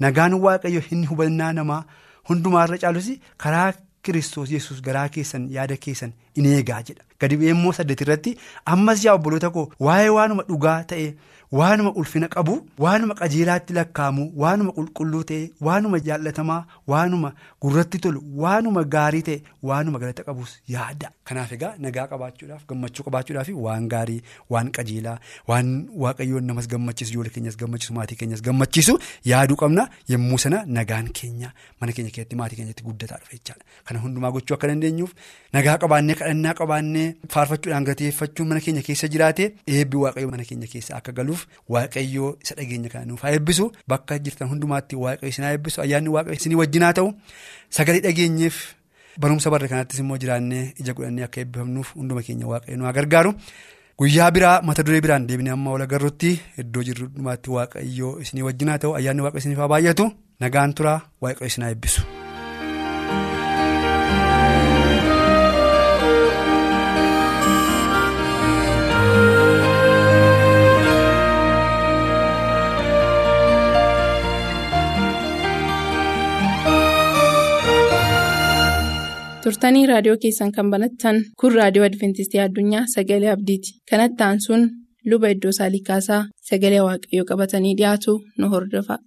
Nagaan 0.06 0.34
waaqayyo 0.46 0.82
inni 0.90 1.06
hubannaa 1.12 1.52
namaa 1.60 1.82
hundumaarra 2.30 2.78
caalus 2.86 3.12
karaa. 3.44 3.68
Kiristoos 4.08 4.50
yesus 4.56 4.82
garaa 4.90 5.06
keessan 5.16 5.48
yaada 5.56 5.76
keessan 5.86 6.12
in 6.40 6.46
eegaa 6.52 6.82
jedha. 6.90 7.04
Gadi 7.20 7.36
bu'ee 7.40 7.54
immoo 7.56 7.72
saddeet 7.78 8.04
irratti 8.06 8.36
ammas 8.76 9.04
yaa 9.06 9.14
obboloota 9.20 9.50
koo 9.56 9.66
waa'ee 9.88 10.12
waanuma 10.18 10.44
dhugaa 10.52 10.76
ta'e 10.92 11.08
waanuma 11.52 11.92
ulfina 12.00 12.28
qabu 12.28 12.54
waanuma 12.84 13.14
qajeelaatti 13.20 13.72
lakkaa'amu 13.78 14.24
waanuma 14.42 14.72
qulqulluu 14.78 15.22
ta'e 15.30 15.50
waanuma 15.66 15.98
jaallatamaa 16.08 16.58
waanuma 16.92 17.30
gurratti 17.62 17.98
tolu 18.06 18.20
waanuma 18.44 18.82
gaarii 18.94 19.22
ta'e 19.28 19.42
waanuma 19.62 19.98
galata 20.02 20.22
qabus 20.28 20.50
yaada. 20.74 21.10
Kanaaf 21.28 21.52
egaa 21.56 21.72
nagaa 21.84 22.06
qabaachuudhaaf 22.12 22.66
gammachuu 22.72 23.04
qabaachuudhaaf 23.06 23.48
waan 23.66 23.88
gaarii 23.94 24.20
waan 24.56 24.70
qajeelaa 24.78 25.16
waan 25.52 25.70
waaqayyoon 26.04 26.44
namas 26.50 26.68
gammachiisu 26.74 27.12
ijoollee 27.14 27.32
keenyas 27.36 27.56
gammachiisu 27.62 27.94
maatii 28.00 28.16
keenyas 28.24 28.42
gammachiisu 28.50 28.98
yaaduu 29.32 29.56
qabna 29.62 29.88
yommuu 30.14 30.38
sana 30.44 30.62
nagaan 30.78 31.08
keenya 31.20 31.52
mana 31.80 31.92
keenya 31.96 32.10
keessatti 32.18 32.36
maatii 32.42 32.56
keenyatti 32.60 32.84
guddataa 32.90 33.18
dhufe 33.24 33.36
jechaadha. 33.40 33.64
Kana 33.84 34.00
hundumaa 34.04 34.30
gochuu 34.36 34.54
akka 34.58 34.68
dandeenyuuf 34.72 35.14
nagaa 35.58 35.78
qabaannee 35.86 36.14
kadhannaa 36.20 36.54
qabaannee 36.60 37.08
faarfachuudhaan 37.36 37.84
galateeffachuun 37.90 38.48
mana 38.52 38.60
keenya 38.68 38.82
keessa 38.92 39.08
jiraate 39.16 39.50
eebbi 39.66 39.96
waaqayyoo 40.04 40.30
mana 40.36 40.44
keenya 40.52 40.66
keessa 40.76 40.96
akka 41.00 41.12
galuuf 41.20 41.37
waaqayyoo 41.68 42.30
isa 42.42 42.54
dhageenya 42.58 42.88
kana 42.92 43.04
nuuf 43.06 43.22
haa 43.22 43.32
eebbisu. 43.36 43.70
Bakka 43.88 44.18
jirtan 44.18 44.48
hundumaatti 44.52 44.96
waaqayyo 44.96 45.28
isin 45.32 45.44
haa 45.44 45.52
eebbisu. 45.56 45.80
Ayyaanni 45.84 46.08
waaqayyo 46.16 46.36
isinii 46.40 46.58
wajjinaa 46.60 46.92
ta'u. 46.98 47.08
Sagalee 47.70 48.00
dhageenyeef 48.06 48.56
barumsa 49.20 49.50
barre 49.50 49.68
kanattis 49.68 49.98
immoo 50.04 50.18
jiraannee 50.22 50.64
ija 50.80 50.92
godhannee 50.94 51.24
akka 51.26 51.40
eebbifamnuuf 51.42 51.94
hunduma 51.96 52.22
keenya 52.22 52.46
waaqayyo 52.52 52.76
nu 52.78 52.84
haa 52.88 52.92
gargaaru. 53.00 53.32
Guyyaa 53.98 54.30
biraa 54.30 54.62
mata 54.62 54.82
duree 54.86 55.00
biraan 55.02 55.26
deebinee 55.26 55.52
amma 55.56 55.72
wal 55.74 55.82
agarrutti 55.82 56.30
iddoo 56.62 56.82
jirru 56.86 57.08
hundumaatti 57.10 57.50
waaqayyoo 57.56 58.12
isinii 58.22 58.46
wajjinaa 58.48 58.78
ta'u. 58.78 58.94
Ayyaanni 59.00 59.22
waaqayyo 59.26 59.42
isiniif 59.44 59.58
haa 59.64 59.68
baay'atu. 59.74 60.10
Nagaan 60.40 60.74
turaa 60.74 61.00
waaqayyo 61.20 61.46
isin 61.54 61.64
haa 61.66 61.74
eebbisu. 61.74 62.02
Turtanii 79.48 79.84
raadiyoo 79.90 80.16
keessan 80.22 80.50
kan 80.56 80.70
banattan 80.72 81.20
kun 81.42 81.54
raadiyoo 81.58 81.86
adventistii 81.90 82.40
addunyaa 82.46 82.82
sagalee 82.94 83.30
abdiiti 83.36 83.76
kanattaan 83.92 84.40
sun 84.46 84.66
luba 85.12 85.30
iddoo 85.36 85.52
saalikaasaa 85.60 86.22
sagalee 86.50 86.82
waaqayyoo 86.88 87.28
qabatanii 87.32 87.74
dhiyaatu 87.82 88.18
nu 88.38 88.50
hordofa. 88.56 88.98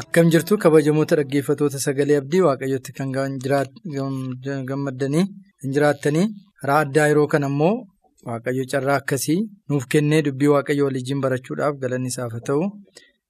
Akkam 0.00 0.28
jirtu 0.32 0.56
kabajamoota 0.62 1.16
dhaggeeffatoota 1.18 1.78
sagalee 1.84 2.16
abdii 2.22 2.40
waaqayyotti 2.46 2.92
kan 2.98 3.12
gammaddanii 4.70 5.24
kan 5.60 5.72
jiraattanii 5.76 6.26
karaa 6.60 6.80
addaa 6.84 7.06
yeroo 7.10 7.26
kana 7.34 7.48
immoo 7.52 7.74
waaqayyo 8.26 8.64
carraa 8.72 8.96
akkasii 9.00 9.38
nuuf 9.68 9.84
kennee 9.92 10.22
dubbii 10.26 10.50
waaqayyo 10.54 10.84
waliin 10.88 11.20
barachuudhaaf 11.24 11.74
galanni 11.82 12.08
isaaf 12.12 12.32
ta'u. 12.48 12.62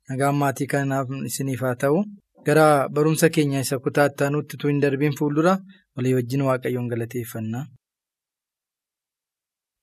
Nagaan 0.08 0.36
maatii 0.42 0.66
kanaaf 0.72 1.08
isiniif 1.30 1.60
haa 1.66 1.74
ta'u. 1.82 1.98
Gara 2.46 2.66
barumsa 2.94 3.28
keenya 3.34 3.60
isa 3.66 3.78
kutaa 3.84 4.06
ittaanuutti 4.10 4.56
utuu 4.56 4.68
hin 4.70 4.80
darbiin 4.84 5.16
fuuldura 5.18 5.54
walii 5.96 6.14
wajjin 6.18 6.42
waaqayyoon 6.48 6.88
galateeffanna. 6.92 7.60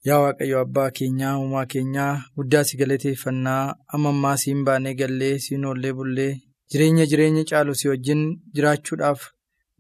Yaa 0.07 0.19
Waaqayyo 0.23 0.57
abbaa 0.65 0.89
keenyaa 0.97 1.33
uumaa 1.41 1.65
keenyaa 1.73 2.13
guddaa 2.37 2.63
si 2.69 2.77
galateeffannaa. 2.81 3.75
Amma 3.93 4.09
ammaa 4.15 4.37
siin 4.41 4.63
baanee 4.69 4.93
gallee 5.01 5.35
siin 5.45 5.65
oollee 5.69 5.93
bullee. 5.99 6.31
Jireenya 6.71 7.05
jireenya 7.11 7.43
caalu 7.51 7.75
si 7.81 7.87
wajjin 7.91 8.23
jiraachuudhaaf 8.55 9.21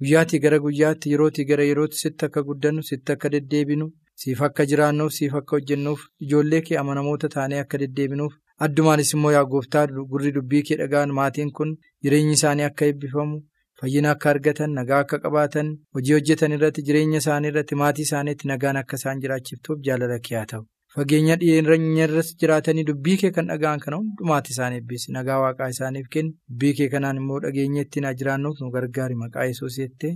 guyyaatii 0.03 0.39
gara 0.45 0.59
guyyaatti 0.65 1.11
yerootii 1.13 1.45
gara 1.49 1.63
yerootti 1.69 1.97
sitti 2.03 2.25
akka 2.27 2.43
guddannu 2.49 2.83
sitti 2.89 3.11
akka 3.15 3.29
deddeebinu 3.35 3.87
siif 4.21 4.41
akka 4.47 4.65
jiraannuuf 4.71 5.13
siif 5.17 5.33
akka 5.41 5.55
hojjennuuf 5.57 6.01
ijoollee 6.27 6.61
kee 6.67 6.77
amanamoota 6.81 7.29
taanee 7.35 7.59
akka 7.63 7.77
deddeebinuuf 7.83 8.33
addumaanis 8.67 9.13
immoo 9.17 9.31
yaa 9.37 9.45
gooftaa 9.55 9.85
gurri 10.11 10.31
dubbii 10.37 10.63
kee 10.69 10.77
dhagaan 10.83 11.13
maatiin 11.21 11.51
kun 11.59 11.73
jireenyi 12.03 12.33
isaanii 12.39 12.63
akka 12.69 12.85
eebbifamu. 12.91 13.39
fayyina 13.81 14.11
akka 14.15 14.29
argatan 14.31 14.73
nagaa 14.77 14.99
akka 15.03 15.17
qabaatan 15.23 15.69
hojii 15.97 16.13
hojjetan 16.15 16.51
irratti 16.57 16.81
jireenya 16.89 17.17
isaanii 17.23 17.49
irratti 17.53 17.75
maatii 17.81 18.05
isaaniitti 18.07 18.47
nagaan 18.51 18.77
akka 18.81 18.95
isaan 19.01 19.21
jiraachiftuuf 19.23 19.79
jaalala 19.87 20.19
kee 20.27 20.35
haa 20.37 20.45
ta'u 20.51 20.61
fageenya 20.95 21.35
dhiyeenya 21.41 22.05
irras 22.07 22.29
jiraatanii 22.43 22.83
dubbii 22.89 23.17
kee 23.23 23.31
kan 23.37 23.49
dhaga'an 23.51 23.79
kana 23.85 23.99
hundumaatti 24.03 24.53
isaan 24.55 24.77
eebbisi 24.77 25.11
nagaa 25.17 25.39
waaqaa 25.45 25.69
isaaniif 25.75 26.07
kenni 26.17 26.31
dubbii 26.51 26.73
kee 26.81 26.89
kanaan 26.95 27.21
immoo 27.23 27.39
dhageenya 27.47 27.85
ittiin 27.87 28.07
jiraannuuf 28.21 28.61
nu 28.65 28.71
gargaari 28.77 29.15
maqaa 29.25 29.49
yesuus 29.51 29.79
jettee. 29.83 30.13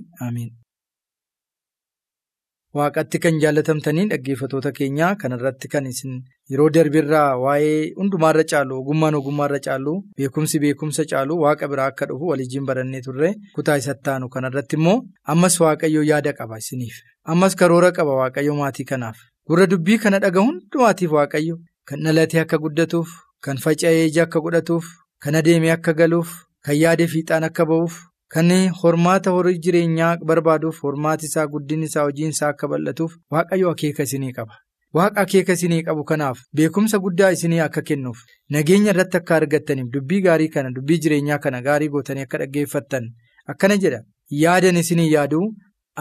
Waaqatti 2.79 3.19
kan 3.23 3.39
jaalatamtanii 3.43 4.05
dhaggeeffatoota 4.11 4.71
keenyaa 4.77 5.11
kanarratti 5.21 5.67
kan 5.73 5.85
isin 5.91 6.15
yeroo 6.53 6.67
darbirraa 6.77 7.29
waa'ee 7.43 7.77
hundumaarra 7.99 8.43
caalu 8.51 8.79
ogummaan 8.81 9.15
ogummaarra 9.19 9.59
caalu 9.67 9.93
beekumsi 10.21 10.59
beekumsa 10.63 11.05
caalu 11.11 11.37
waaqa 11.43 11.67
biraa 11.73 11.87
akka 11.91 12.05
dhufu 12.11 12.27
waliin 12.31 12.65
barannee 12.71 13.01
turre 13.07 13.29
kutaa 13.55 13.77
isatti 13.83 14.09
aanu 14.15 14.29
kanarratti 14.35 14.75
immoo 14.81 14.97
ammas 15.35 15.59
waaqayyo 15.65 16.03
yaada 16.11 16.33
qaba 16.41 16.57
isiniif 16.65 16.97
ammas 17.35 17.55
karoora 17.61 17.91
qaba 17.99 18.15
waaqayyo 18.21 18.55
maatii 18.61 18.87
kanaaf 18.91 19.17
gurra 19.49 19.67
dubbii 19.75 19.97
kana 20.05 20.19
dhaga 20.25 20.45
hundumaatiif 20.49 21.11
waaqayyo 21.19 21.55
kan 21.91 22.03
dhalatee 22.09 22.41
akka 22.45 22.57
guddatuuf 22.67 23.09
kan 23.47 23.57
faca'ee 23.65 24.05
ija 24.11 24.23
akka 24.27 24.39
godhatuuf 24.45 24.85
kan 25.25 25.35
adeemee 25.41 25.71
akka 25.77 25.93
galuuf 26.03 26.29
kan 26.65 26.75
yaade 26.83 27.05
fiixaan 27.13 27.43
akka 27.47 27.65
ba'uuf. 27.71 27.95
Kan 28.33 28.49
hormaata 28.83 29.31
horii 29.31 29.59
jireenyaa 29.65 30.17
barbaaduuf 30.29 30.79
hormaati 30.85 31.25
isaa 31.29 31.45
guddinni 31.51 31.85
isaa 31.91 32.03
hojiin 32.07 32.33
isaa 32.35 32.49
akka 32.53 32.67
bal'atuuf 32.71 33.13
waaqayyo 33.35 33.69
akeeka 33.75 34.03
isinii 34.07 34.31
qaba. 34.39 34.57
Waaqa 34.97 35.21
akeeka 35.21 35.53
isinii 35.57 35.83
qabu 35.89 36.03
kanaaf 36.09 36.41
beekumsa 36.59 36.99
guddaa 37.05 37.29
isinii 37.37 37.59
akka 37.67 37.81
kennuuf 37.91 38.19
nageenya 38.55 38.91
irratti 38.93 39.17
akka 39.21 39.35
argattaniif 39.37 39.87
dubbii 39.93 40.21
gaarii 40.27 40.49
kana 40.57 40.71
dubbii 40.75 40.99
jireenyaa 41.05 41.39
kana 41.45 41.61
gaarii 41.69 41.89
gootanii 41.95 42.25
akka 42.27 42.37
dhaggeeffattan 42.43 43.09
akkana 43.53 43.77
jedha 43.85 44.01
yaadan 44.43 44.81
isinii 44.83 45.07
yaaduu 45.13 45.43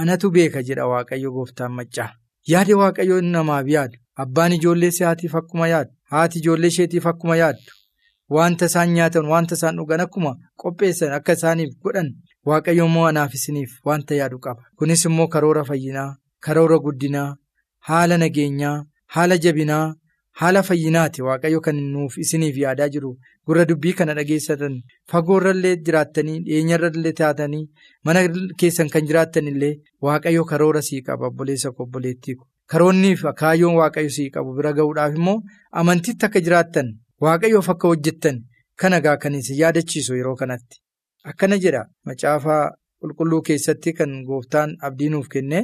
anatu 0.02 0.30
beeka 0.38 0.62
jedha 0.71 0.87
waaqayyo 0.95 1.30
gooftaan 1.38 1.73
maccaa. 1.78 2.11
Yaada 2.52 2.76
waaqayyo 2.83 3.21
namaaf 3.33 3.68
yaadu 3.76 3.99
abbaan 4.25 4.52
ijoollee 4.59 4.88
isaatiif 4.97 5.35
akkuma 5.42 5.68
yaadu 5.75 5.90
haati 6.14 6.38
ijoollee 6.42 6.68
isheetiif 6.75 7.06
akkuma 7.12 7.37
yaaddu. 7.42 7.71
Wanta 8.30 8.66
isaan 8.66 8.90
nyaatan 8.95 9.26
wanta 9.33 9.54
isaan 9.54 9.76
dhugan 9.78 10.00
akkuma 10.04 10.33
qopheessan 10.61 11.12
akka 11.18 11.33
isaaniif 11.38 11.75
godhan 11.83 12.09
waaqayyo 12.49 12.87
immoo 12.88 13.04
anaaf 13.11 13.35
isiniif 13.38 13.73
wanta 13.88 14.14
yaadu 14.21 14.38
qaba. 14.45 14.62
Kunis 14.78 15.04
immoo 15.09 15.28
karoora 15.35 15.62
fayyinaa, 15.68 16.16
karoora 16.45 16.78
guddinaa, 16.85 17.37
haala 17.88 18.18
nageenyaa, 18.18 18.83
haala 19.14 19.38
jabinaa, 19.44 19.94
haala 20.40 20.62
fayyinaati 20.68 21.22
waaqayyo 21.29 21.61
kan 21.61 21.79
nuuf 21.92 22.18
isiniif 22.18 22.57
yaadaa 22.64 22.88
jiru. 22.88 23.12
Gurra 23.46 23.64
dubbii 23.70 23.92
kana 23.98 24.14
dhageessatan 24.18 24.74
fagoorrallee 25.11 25.77
jiraattanii 25.87 26.38
dhiyeenyarrallee 26.46 27.12
taatanii 27.22 27.64
mana 28.05 28.27
keessan 28.59 28.88
kan 28.94 29.07
jiraattan 29.07 29.46
illee 29.53 29.74
waaqayyo 30.03 30.44
karoora 30.51 30.83
sii 30.83 31.03
qaba 31.07 31.31
obboleessa 31.31 31.70
koo 31.70 31.87
obboleettii 31.87 32.35
ko. 32.35 32.44
Karoonniif 32.70 33.22
kaayyoon 33.40 33.77
waaqayyo 33.81 34.11
sii 34.18 34.31
qabu 34.35 34.57
bira 34.59 34.72
ga'uudhaaf 34.79 35.14
immoo 35.14 35.38
amantiitti 35.70 36.27
akka 36.27 36.40
jiraattan. 36.48 36.88
Waaqayyoof 37.24 37.68
akka 37.72 37.88
hojjettan 37.88 38.38
kana 38.81 39.00
gaa 39.00 39.16
kan 39.16 39.35
isin 39.35 39.57
yaadachiisu 39.59 40.16
yeroo 40.16 40.37
kanatti. 40.37 40.76
Akkana 41.24 41.57
jedha. 41.64 41.87
Macaafaa 42.07 42.72
qulqulluu 43.00 43.40
keessatti 43.46 43.92
kan 43.98 44.12
gooftaan 44.29 44.76
abdii 44.88 45.09
nuuf 45.14 45.29
kenne 45.35 45.61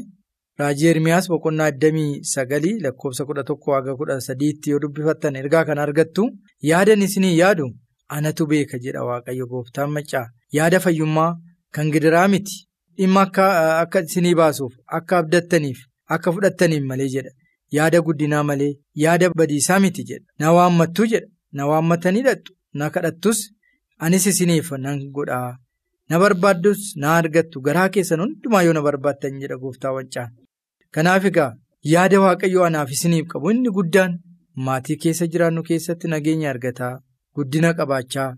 raajii 0.58 0.88
ermiyaas 0.92 1.28
boqonnaa 1.32 1.70
29 1.84 2.80
lakkoofsa 2.84 3.24
11 3.24 3.74
haga 3.74 3.92
13tti 4.00 4.70
yoo 4.72 4.80
dubbifattan 4.84 5.36
ergaa 5.42 5.64
kana 5.64 5.82
argattu 5.82 6.24
yaadan 6.70 7.02
isinii 7.06 7.36
yaadu? 7.38 7.66
Anatu 8.08 8.46
beeka 8.46 8.78
jedha 8.84 9.04
waaqayyo 9.08 9.46
gooftaan 9.52 9.90
maccaa 9.96 10.26
yaada 10.58 10.80
fayyummaa 10.84 11.36
kan 11.74 11.92
gidiraa 11.92 12.28
miti 12.28 12.56
dhimma 12.98 13.22
akka 13.26 14.00
isinii 14.08 14.34
baasuuf 14.40 14.72
akka 14.98 15.18
abdattaniif 15.18 15.78
akka 16.16 16.32
fudhattaniif 16.32 16.84
malee 16.90 17.08
jedha. 17.14 17.30
Yaada 17.76 18.00
guddinaa 18.06 18.42
malee 18.42 18.72
yaada 19.04 19.30
badiisaa 19.38 19.80
miti 19.80 20.04
jedha. 20.10 20.26
Na 20.38 20.52
waammattuu 20.56 21.06
jedha. 21.12 21.26
Na 21.56 21.66
waammatanii 21.70 22.20
hidhattu 22.22 22.52
na 22.78 22.90
kadhattus 22.94 23.38
anis 24.04 24.26
isiniif 24.30 24.70
nan 24.84 25.00
godhaa 25.16 25.50
na 26.10 26.18
barbaaddus 26.22 26.80
na 27.02 27.16
argattu 27.18 27.60
garaa 27.66 27.88
keessan 27.94 28.20
hundumaa 28.24 28.62
yoo 28.66 28.72
na 28.78 28.82
barbaaddan 28.86 29.40
jedha 29.42 29.56
gooftaa 29.64 29.92
wancaan. 29.96 30.30
Kanaaf 30.94 31.24
egaa 31.30 31.50
yaada 31.92 32.20
waaqayyoo 32.24 32.64
anaaf 32.68 32.90
isiniif 32.96 33.26
qabu 33.32 33.50
inni 33.54 33.70
guddaan 33.78 34.18
maatii 34.66 34.96
keessa 35.02 35.26
jiraannu 35.34 35.62
keessatti 35.68 36.08
nageenya 36.14 36.50
argataa 36.54 36.94
guddina 37.36 37.70
qabaachaa 37.78 38.28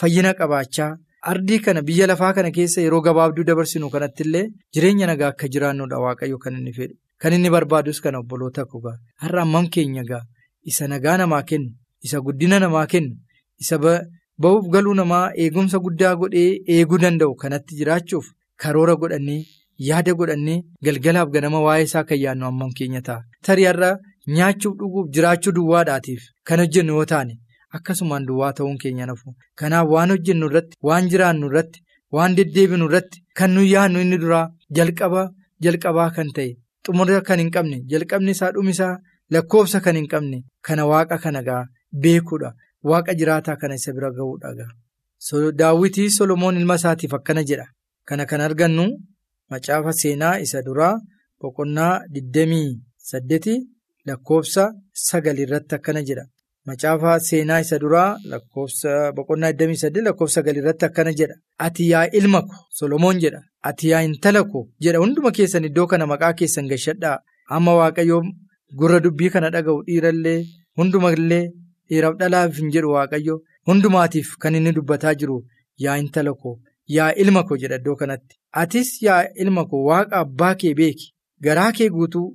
fayyina 0.00 0.32
qabaachaa 0.40 0.90
ardii 1.32 1.58
kana 1.66 1.82
biyya 1.88 2.06
lafaa 2.10 2.32
kana 2.36 2.50
keessa 2.58 2.80
yeroo 2.84 3.00
gabaabduu 3.06 3.44
dabarsinu 3.50 3.90
kanatti 3.94 4.22
illee 4.26 4.44
jireenya 4.74 5.06
nagaa 5.10 5.30
akka 5.34 5.48
jiraannudha 5.54 5.98
waaqayyo 6.04 6.38
kan 6.44 6.54
inni 6.60 6.72
fedhu 6.78 6.94
kan 7.22 7.32
inni 7.38 7.50
barbaadus 7.56 8.00
kana 8.04 8.18
obboloota 8.22 8.64
kogaa 8.72 8.96
har'a 9.22 9.42
ammam 9.46 9.66
keenya 9.76 10.04
gaa 10.10 10.22
isa 10.70 10.88
nagaa 10.92 11.16
namaa 11.22 11.42
kennu. 11.50 11.70
Isa 12.06 12.20
guddina 12.24 12.58
namaa 12.64 12.86
kennu 12.92 13.14
isa 13.62 13.76
ba'uuf 13.84 14.64
galuu 14.74 14.94
namaa 15.00 15.26
eegumsa 15.42 15.78
guddaa 15.84 16.14
godhee 16.20 16.48
eeguu 16.76 16.98
danda'u 17.04 17.34
kanatti 17.42 17.76
jiraachuuf 17.80 18.26
karoora 18.62 18.94
godhannee 19.02 19.42
yaada 19.88 20.12
godhannee 20.20 20.58
galgalaaf 20.86 21.28
ganama 21.36 21.60
waa'ee 21.66 21.86
isaa 21.88 22.04
kan 22.08 22.18
yaadnu 22.24 22.46
ammam 22.50 22.72
keenya 22.78 23.00
ta'a. 23.08 23.22
Tarii 23.46 23.66
har'a 23.70 23.90
nyaachuuf 24.36 24.74
dhuguuf 24.80 25.06
jiraachuu 25.14 25.52
duwwaadhaatiif 25.58 26.22
kan 26.48 26.60
hojjennu 26.62 26.92
yoo 26.98 27.04
taane 27.12 27.34
akkasumaan 27.76 28.26
duwwaa 28.28 28.52
ta'uun 28.58 28.76
keenya 28.82 29.06
nafu. 29.10 29.34
Kanaaf 29.60 29.88
waan 29.94 30.10
hojjennu 30.14 30.46
irratti 30.50 30.76
waan 30.88 31.08
jiraannu 31.12 31.46
irratti 31.50 31.80
waan 32.16 32.36
deddeebinu 32.38 32.86
irratti 32.90 33.22
kan 33.38 33.50
nuyi 33.54 33.70
yaadnu 33.74 34.00
inni 34.04 34.18
duraa 34.24 34.46
jalqaba 34.78 35.22
jalqabaa 35.64 36.10
kan 36.18 36.28
ta'e 36.36 36.50
xumura 36.86 37.20
kan 37.28 37.38
hin 37.42 37.50
qabne 37.56 37.78
jalqabni 37.94 38.30
isaa 38.36 38.52
dhumisaa 38.58 38.92
lakkoofsa 39.36 39.80
kan 39.86 39.96
hin 40.00 40.08
qabne 40.12 40.38
kana 40.66 40.84
waaqa 40.92 41.18
kana 41.24 41.42
gaa. 41.48 41.64
Beekuudha 42.02 42.50
waaqa 42.90 43.14
jiraataa 43.18 43.56
kana 43.60 43.74
isa 43.80 43.92
bira 43.96 44.10
ga'uudha. 44.16 44.68
Daawwitii 45.60 46.10
Solomoon 46.10 46.56
ilma 46.60 46.74
isaatiif 46.80 47.14
akkana 47.14 47.42
jedha. 47.48 47.66
Kana 48.08 48.26
kan 48.26 48.40
argannu 48.40 48.86
macaafa 49.50 49.92
seenaa 50.00 50.38
isa 50.44 50.62
duraa 50.66 50.94
boqonnaa 51.40 51.94
28 52.12 53.54
lakkoofsa 54.06 54.64
9 55.12 55.40
irratti 55.44 55.74
akkana 55.78 56.02
jedha. 56.08 56.24
Macaafa 56.66 57.20
seenaa 57.28 57.60
isa 57.64 57.78
duraa 57.78 58.18
boqonnaa 59.16 59.52
28 59.52 60.04
lakkoofsa 60.06 60.40
9 60.42 60.58
irratti 60.60 60.84
akkana 60.88 61.12
jedha. 61.18 61.34
Ati 61.66 61.90
yaa 61.92 62.06
ilma 62.18 62.42
ko 62.42 62.54
Solomoon 62.78 63.18
jedha. 63.24 63.40
Ati 63.68 63.88
yaa 63.92 64.02
intala 64.08 64.44
ko 64.52 64.68
jedha 64.82 64.98
hunduma 65.04 65.30
keessan 65.36 65.64
iddoo 65.70 65.86
kana 65.86 66.06
maqaa 66.12 66.32
keessan 66.38 66.68
gashadhaa. 66.72 67.18
Amma 67.56 67.72
waaqayyoo 67.80 68.22
gurra 68.78 69.00
dubbii 69.04 69.30
kana 69.34 69.50
dhaga'u 69.54 69.82
dhiirallee 69.88 70.40
hundumallee. 70.76 71.44
Dhiiraaf 71.94 72.16
dhalaaf 72.20 72.56
hin 72.60 72.70
jedhu 72.76 72.90
waaqayyo 72.96 73.34
hundumaatiif 73.70 74.30
kan 74.44 74.54
inni 74.60 74.72
dubbataa 74.78 75.14
jiru 75.20 75.36
yaa 75.84 75.96
intala 76.04 76.32
koo 76.44 76.54
yaa 76.96 77.10
ilma 77.24 77.42
koo 77.48 77.56
jedha 77.62 77.76
iddoo 77.80 77.96
kanatti. 78.00 78.36
Atis 78.62 78.90
yaa 79.06 79.20
ilma 79.44 79.64
koo 79.70 79.82
waaqa 79.90 80.16
abbaa 80.24 80.54
kee 80.62 80.74
beeki 80.80 81.08
garaa 81.46 81.70
kee 81.78 81.88
guutuu 81.96 82.26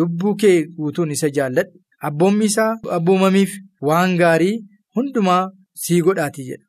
lubbuu 0.00 0.34
kee 0.42 0.56
guutuun 0.78 1.10
isa 1.16 1.28
jaalladhu 1.36 1.78
abboommi 2.08 2.44
isaa 2.50 2.70
abboomamiif 2.96 3.52
waan 3.90 4.16
gaarii 4.22 4.56
hundumaa 4.96 5.42
sii 5.84 6.00
godhaati 6.08 6.46
jedha. 6.48 6.64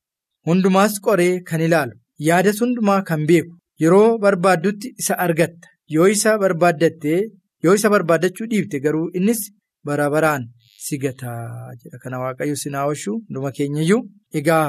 Hundumaas 0.47 0.99
qoree 1.07 1.33
kan 1.49 1.61
ilaalu 1.67 1.95
yaadas 2.29 2.61
hundumaa 2.65 3.01
kan 3.09 3.25
beeku 3.31 3.53
yeroo 3.83 4.17
barbaaddutti 4.23 4.93
isa 5.03 5.17
argatta 5.25 5.67
yoo 5.95 6.07
isa 6.15 6.37
barbaaddattee 6.43 7.19
yoo 7.65 7.75
isa 7.79 7.89
barbaaddachuu 7.95 8.47
dhiifte 8.53 8.79
garuu 8.85 9.07
innis 9.21 9.41
bara 9.85 10.09
baraan. 10.15 10.43
Sigataa 10.85 11.73
jedha. 11.81 11.97
Kana 12.03 12.19
waaqayyo 12.23 12.55
sinaa 12.63 12.85
oolchuu 12.89 13.15
hunduma 13.19 13.51
keenyayyuu 13.57 14.01
egaa 14.39 14.67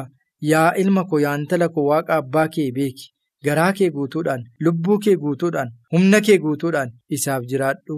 yaa 0.50 0.68
ilma 0.82 1.04
koo 1.10 1.20
yaa 1.24 1.36
intala 1.40 1.68
koo 1.74 1.84
waaqa 1.90 2.16
abbaa 2.22 2.48
kee 2.54 2.70
beeki. 2.78 3.06
Garaa 3.44 3.72
kee 3.78 3.90
guutuudhaan 3.96 4.42
lubbuu 4.64 4.98
kee 5.04 5.16
guutuudhaan 5.22 5.70
humna 5.92 6.20
kee 6.26 6.38
guutuudhaan 6.44 6.90
isaaf 7.16 7.42
jiraadhu 7.52 7.96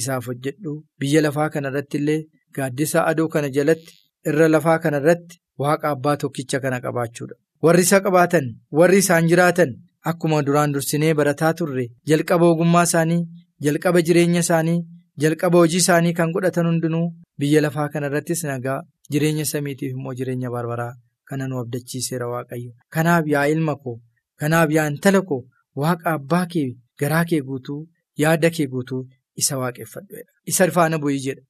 isaaf 0.00 0.26
hojjedhu. 0.30 0.72
Biyya 1.00 1.20
lafaa 1.26 1.48
kana 1.54 1.68
irratti 1.72 1.96
illee 2.00 2.20
gaaddisa 2.56 3.04
aduu 3.10 3.28
kana 3.34 3.48
jalatti 3.56 3.94
irra 4.32 4.48
lafaa 4.54 4.78
kana 4.86 4.98
irratti 5.02 5.38
waaqa 5.64 5.90
abbaa 5.94 6.16
tokkicha 6.22 6.60
kana 6.64 6.80
qabaachuudha. 6.84 7.34
Warri 7.64 7.82
isa 7.86 8.00
qabaatan 8.04 8.46
warri 8.78 8.98
isaan 9.04 9.28
jiraatan 9.30 9.72
akkuma 10.10 10.42
duraan 10.46 10.72
dursinee 10.74 11.14
barataa 11.18 11.52
turre 11.58 11.84
jalqaba 12.10 12.46
ogummaa 12.52 12.84
isaanii 12.88 13.20
jalqaba 13.64 14.02
jireenya 14.06 14.40
isaanii 14.46 14.78
jalqaba 15.22 15.58
hojii 15.62 15.80
isaanii 15.84 16.12
kan 16.18 16.32
godhatan 16.34 16.66
hundinuu 16.70 17.06
biyya 17.38 17.60
lafaa 17.64 17.88
kana 17.92 18.06
irrattis 18.10 18.42
nagaa 18.50 18.80
jireenya 19.12 19.44
samiitiif 19.52 19.92
immoo 19.96 20.14
jireenya 20.18 20.50
barbaraa 20.54 20.92
kana 21.28 21.46
nu 21.48 21.58
abdachiiseera 21.62 22.26
waaqayyo. 22.32 22.72
Kanaaf 22.94 23.26
yaa 23.34 23.46
ilma 23.54 23.74
koo 23.82 23.96
kanaaf 24.40 24.70
yaa 24.76 24.86
intala 24.92 25.20
koo 25.28 25.42
waaqa 25.82 26.10
abbaa 26.16 26.46
kee 26.52 26.68
garaa 27.00 27.24
kee 27.30 27.40
guutuu 27.48 27.80
yaada 28.22 28.50
kee 28.56 28.66
guutuu 28.72 29.02
isa 29.40 29.58
waaqeffadhu 29.60 30.14
isa 30.52 30.70
faana 30.76 30.98
bu'ii 31.02 31.20
jedha 31.26 31.42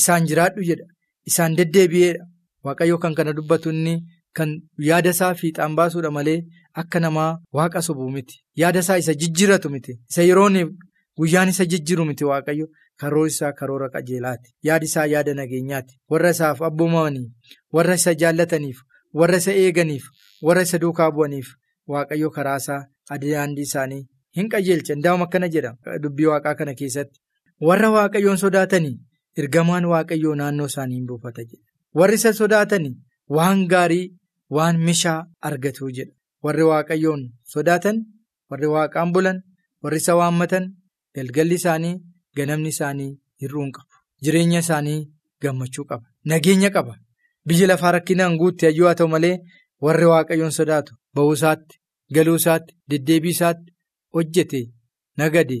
isaan 0.00 0.26
jiraadhu 0.30 0.62
jedha 0.70 0.86
isaan 1.30 1.56
deddeebi'eedha 1.58 2.24
waaqayyo 2.64 2.98
kan 3.02 3.14
kana 3.18 3.32
dubbatu 3.38 3.70
inni. 3.76 3.96
Kan 4.36 4.50
yaada 4.86 5.10
isaa 5.14 5.34
fiixaan 5.40 5.74
baasuudha 5.76 6.10
malee 6.16 6.40
akka 6.80 7.00
namaa 7.00 7.30
waaqa 7.56 7.80
sobuu 7.86 8.08
miti. 8.16 8.34
Yaada 8.62 8.80
isaa 8.84 8.98
isa 9.02 9.14
jijjiiratu 9.20 9.70
miti. 9.74 9.92
Isa 10.10 10.22
yeroon 10.28 10.58
guyyaan 11.18 11.48
isa 11.52 11.64
jijjiiru 11.72 12.04
miti 12.08 12.24
waaqayyo 12.30 12.66
karoora 13.00 13.28
isaa 13.32 13.52
karoora 13.52 13.88
qajeelaati. 13.94 14.48
Yaadi 14.62 14.86
isaa 14.90 15.06
yaada 15.12 15.34
nageenyaati. 15.34 15.94
Warra 16.10 16.30
isaaf 16.36 16.62
abboomamaniif, 16.62 17.30
warra 17.72 17.94
isa 17.94 18.14
jaallataniif, 18.14 18.78
warra 19.14 19.36
isa 19.42 19.52
eeganiif, 19.52 20.04
warra 20.42 20.62
isa 20.62 20.78
duukaa 20.78 21.10
bu'aniif 21.10 21.48
waaqayyo 21.88 22.30
karaa 22.36 22.56
isaa 22.62 22.80
daandii 23.22 23.62
isaanii 23.68 24.02
hin 24.36 24.48
qajeelcha. 24.52 24.92
Indaa'uma 24.94 25.24
akkana 25.28 25.48
jedha 25.48 25.72
dubbii 26.02 26.26
waaqaa 26.32 26.54
kana 26.54 26.74
keessatti. 26.74 27.20
Warra 27.68 27.90
waaqayyoon 27.96 28.38
sodaatanii 28.44 28.96
ergamaan 29.42 29.84
waaqayyoo 29.92 30.34
naannoo 30.34 30.66
isaanii 30.72 30.96
hin 31.00 31.06
buufata 31.06 31.44
jedha. 31.44 31.64
Warri 31.94 32.14
isa 32.20 32.32
sodaatanii 32.32 32.94
waan 33.28 33.66
gaarii. 33.74 34.06
Waan 34.56 34.76
mishaa 34.86 35.26
argatu 35.48 35.88
jedha. 35.96 36.12
Warri 36.44 36.62
waaqayyoon 36.62 37.22
sodaatan, 37.52 37.96
warri 38.50 38.66
waaqaan 38.74 39.12
bulan, 39.14 39.40
warri 39.82 39.98
isa 40.02 40.14
waammatan, 40.16 40.68
galgalli 41.16 41.54
isaanii, 41.60 41.94
ganamni 42.36 42.68
isaanii 42.74 43.10
hir'uun 43.42 43.70
qabu. 43.76 43.92
Jireenya 44.24 44.58
isaanii 44.64 45.00
gammachuu 45.42 45.84
qaba. 45.90 46.04
Nageenya 46.24 46.70
qaba. 46.76 46.94
Biyya 47.46 47.66
lafaa 47.70 47.92
rakkinaan 47.96 48.36
guutte 48.40 48.66
hayyuu 48.66 48.86
haa 48.88 48.94
ta'u 49.00 49.08
malee 49.14 49.36
warri 49.84 50.06
waaqayyoon 50.12 50.50
sodaatu 50.58 50.92
ba'uusaatti, 51.14 51.76
galuusaatti, 52.14 52.74
deddeebiisaatti 52.90 53.72
hojjete, 54.14 54.60
nagade, 55.18 55.58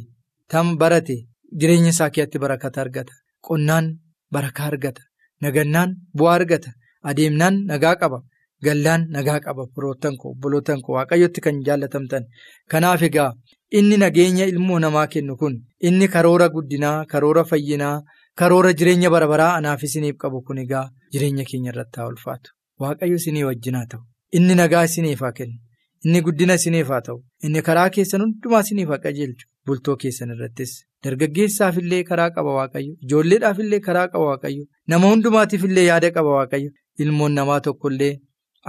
tam 0.50 0.76
barate, 0.80 1.16
jireenya 1.60 1.90
isaa 1.94 2.10
keessatti 2.14 2.38
barakata 2.44 2.80
argata. 2.84 3.12
Qonnaan 3.46 3.86
barakaa 4.32 4.66
argata. 4.72 5.02
Nagannaan 5.42 5.90
bu'aa 6.18 6.34
argata. 6.40 6.70
Adeemnaan 7.08 7.54
nagaa 7.70 7.96
qaba. 8.00 8.18
Gallaan 8.64 9.02
nagaa 9.14 9.40
qaba 9.44 9.62
firoottan 9.74 10.14
koo 10.20 10.30
obboloottan 10.34 10.80
koo 10.84 10.94
waaqayyotti 10.96 11.40
kan 11.44 11.56
jaallatamtan 11.66 12.24
kanaaf 12.70 13.02
egaa 13.08 13.30
inni 13.78 13.96
nageenya 14.02 14.46
ilmoo 14.52 14.78
namaa 14.84 15.06
kennu 15.14 15.36
kun 15.40 15.54
inni 15.90 16.08
karoora 16.14 16.48
guddinaa 16.54 17.04
karoora 17.12 17.44
fayyinaa 17.50 18.02
karoora 18.40 18.72
jireenya 18.78 19.10
barabaraa 19.14 19.52
anaaf 19.58 19.82
isiniif 19.88 20.16
qabu 20.22 20.42
kun 20.46 20.58
egaa 20.64 20.86
jireenya 21.12 21.44
keenya 21.50 21.70
irratti 21.72 22.00
haa 22.00 22.08
ulfaatu 22.12 22.50
waaqayyo 22.80 23.16
isinii 23.22 23.42
wajjin 23.48 23.74
haa 23.78 23.86
ta'u. 23.92 24.02
Inni 24.36 24.54
nagaa 24.60 24.84
isiniif 24.88 25.20
haa 25.24 25.32
kennu. 25.38 25.56
Inni 26.04 26.20
guddina 26.26 26.54
isiniif 26.60 26.88
haa 26.94 27.00
ta'u. 27.06 27.18
Inni 27.48 27.62
karaa 27.68 27.88
keessan 27.94 28.20
hundumaa 28.24 28.60
isiniif 28.66 28.88
haa 28.94 28.98
qajeelchu. 29.04 29.46
Bultoo 29.66 29.96
keessan 30.02 30.30
irrattis. 30.34 30.72
Dargaggeessaaf 31.04 31.78
illee 31.82 32.02
karaa 32.10 32.30
qaba 32.36 32.52
waaqayyo. 32.58 32.92
Ijoolleedhaaf 33.04 33.58
illee 33.64 33.80
karaa 33.86 34.06
qaba 34.12 34.24
waaqayyo. 34.30 34.64
Nama 34.88 35.10
hundumaatiif 35.12 35.64
illee 35.70 35.86
yaada 35.90 36.10
qaba 36.18 36.30
waaqayyo. 36.38 36.70
Ilmoon 37.04 37.32
namaa 37.40 37.60
tokkollee. 37.68 38.12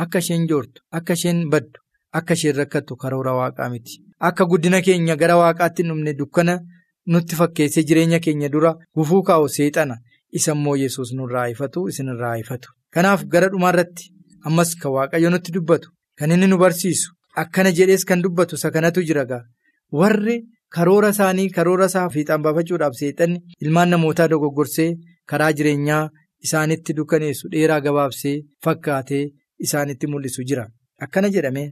Akka 0.04 0.20
isheen 0.24 0.48
joortu 0.50 0.82
akka 1.02 1.14
isheen 1.20 1.40
baddu 1.52 1.80
akka 2.22 2.34
isheen 2.40 2.56
rakkattu 2.62 2.96
karoora 3.04 3.34
waaqaa 3.42 3.70
miti 3.74 4.00
akka 4.20 4.46
guddina 4.46 4.82
keenya 4.82 5.16
gara 5.16 5.36
waaqaatti 5.38 5.84
dhumne 5.84 6.14
dukkana 6.20 6.60
nutti 7.08 7.36
fakkeessee 7.36 7.84
jireenya 7.88 8.20
keenya 8.20 8.50
dura 8.50 8.76
gufuu 8.96 9.22
kaa'u 9.24 9.48
seexana. 9.50 9.98
Isa 10.38 10.52
immoo 10.52 10.76
yesus 10.76 11.14
nurraa 11.14 11.48
ifatu 11.50 11.88
isinirraa 11.90 12.38
ifatu 12.44 12.70
kanaaf 12.94 13.24
gara 13.34 13.48
dhumaarratti 13.50 14.12
ammas 14.46 14.76
kan 14.76 14.92
waaqayyo 14.92 15.30
nutti 15.30 15.52
dubbatu. 15.52 15.90
Kan 16.20 16.32
inni 16.32 16.48
nu 16.48 16.58
barsiisu 16.58 17.12
akkana 17.36 17.72
jedhees 17.72 18.04
kan 18.06 18.22
dubbatu 18.22 18.56
isa 18.56 18.72
kanatu 18.72 19.02
jira 19.08 19.26
gaa. 19.26 19.44
Warri 19.92 20.38
karoora 20.76 21.10
isaanii 21.16 21.50
karoora 21.50 21.86
isaa 21.86 22.10
fiixaan 22.10 22.42
baafachuudhaaf 22.46 22.94
seexanni 23.00 23.40
ilmaan 23.62 23.90
namootaa 23.90 24.28
dogoggorsee 24.28 24.90
karaa 25.30 25.52
jireenyaa 25.58 26.10
isaanitti 26.46 26.94
dukkaneessu 26.98 27.50
dheeraa 27.52 27.80
gabaabsee 27.82 28.36
fakkaatee. 28.64 29.26
Isaanitti 29.66 30.08
mul'isu 30.08 30.44
jira. 30.50 30.68
Akkana 31.02 31.30
jedhame 31.36 31.64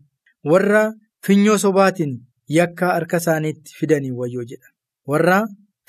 warra 0.52 0.94
finyoo 1.26 1.58
sobaatiin 1.58 2.14
yakka 2.58 2.86
harka 2.94 3.18
isaaniitti 3.24 3.74
fidanii 3.80 4.12
wayyoo 4.20 4.44
jedha. 4.52 4.68
Warra 5.08 5.38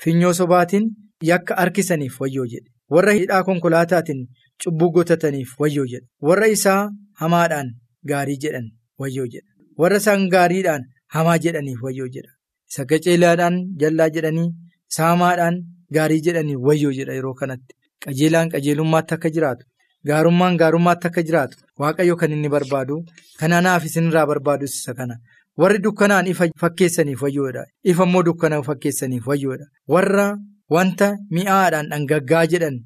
finyoo 0.03 0.33
sobaatiin 0.39 0.89
yakka 1.31 1.55
harkisaniif 1.61 2.19
wayyoo 2.21 2.45
jedhe 2.53 2.69
warra 2.95 3.13
hidhaa 3.19 3.43
konkolaataatiin 3.43 4.27
cubbuu 4.63 4.91
gotataniif 4.95 5.53
wayyoo 5.59 5.85
jedha. 5.93 6.07
Warra 6.21 6.47
isaa 6.55 6.89
hamaadhaan 7.21 7.69
gaarii 8.11 8.37
jedhan 8.43 8.67
wayyoo 8.99 9.27
jedha. 9.33 9.49
Warra 9.77 9.97
isaan 10.03 10.27
gaariidhaan 10.33 10.83
hamaa 11.15 11.37
jedhaniif 11.45 11.81
wayyoo 11.87 12.07
jedha. 12.15 12.31
Isa 12.71 12.85
qajeelaadhaan 12.91 13.57
jallaa 13.81 14.09
jedhanii 14.15 14.49
saamaadhaan 14.97 15.57
gaarii 15.93 16.21
jedhanii 16.27 16.55
wayyoo 16.67 16.91
jedha 16.99 17.13
yeroo 17.19 17.33
kanatti. 17.41 17.75
Qajeelaan 18.05 18.49
qajeelummaatti 18.53 19.13
akka 19.17 19.29
jiraatu. 19.35 19.65
Gaarummaan 20.07 20.57
gaarummaatti 20.61 21.07
akka 21.07 21.21
jiraatu 21.27 21.57
waaqayyo 21.81 22.15
kan 22.19 22.31
inni 22.31 22.49
barbaadu 22.55 22.95
kanaaf 23.39 23.85
isinirraa 23.89 24.25
barbaadu 24.31 24.65
isa 24.69 24.93
kana 24.99 25.15
warri 25.61 25.79
dukkanaan 25.85 26.27
ifa 26.33 26.45
fakkeessaniif 26.63 27.21
wayyoodha 27.25 27.63
ifa 27.91 28.03
immoo 28.07 28.23
dukkana 28.27 28.63
fakkeessaniif 28.69 29.27
wayyoodha 29.31 29.65
warra 29.93 30.27
wanta 30.75 31.07
mi'aadhaan 31.35 31.89
dhangaggaa 31.91 32.45
jedhan 32.51 32.77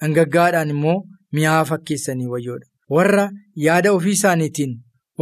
dhangaggaadhaan 0.00 0.70
immoo 0.74 0.98
mi'aa 1.36 1.64
fakkeessanii 1.70 2.26
wayyoodha 2.34 2.66
warra 2.96 3.24
yaada 3.66 3.92
ofii 3.96 4.16
isaaniitiin 4.18 4.72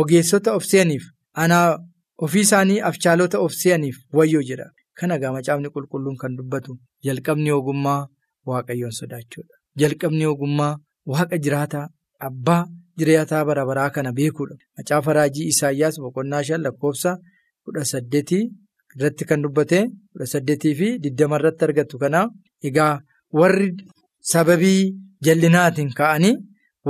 ogeessota 0.03 0.53
of 0.59 0.65
se'aniif 0.73 1.05
anaa 1.45 1.79
ofii 2.25 2.41
isaanii 2.47 2.81
afchaalota 2.91 3.39
of 3.45 3.53
se'aniif 3.63 3.97
wayyoo 4.19 4.43
jedha. 4.51 4.67
Kana 4.99 5.19
gaa 5.19 5.33
macaafni 5.33 5.69
qulqulluun 5.75 6.17
kan 6.23 6.37
dubbatu 6.39 6.73
jalqabni 7.05 7.51
ogummaa 7.59 8.01
waaqayyoon 8.49 8.93
sodaachuudha 9.01 9.55
jalqabni 9.81 10.27
ogummaa. 10.33 10.77
Waaqa 11.13 11.39
jiraataa 11.45 11.87
abbaa 12.29 12.67
jiraataa 12.99 13.45
bara 13.49 13.65
baraa 13.69 13.91
kana 13.95 14.13
beekuudha. 14.19 14.57
Macaafa 14.77 15.13
raajii 15.19 15.47
Isaayyaas 15.53 15.97
boqonnaa 16.05 16.43
shan 16.49 16.61
lakkoofsa 16.67 17.11
kudha 17.65 17.85
saddeetii 17.93 18.45
irratti 18.97 19.25
kan 19.29 19.43
dubbate 19.45 19.79
kudha 20.13 20.27
saddeetii 20.35 20.75
fi 20.81 20.89
digdama 21.05 21.37
irratti 21.41 21.65
argattu 21.69 21.99
kana 22.03 22.21
egaa 22.69 22.95
warri 23.41 23.69
sababii 24.33 24.83
jallinaatiin 25.27 25.91
ka'anii 26.01 26.35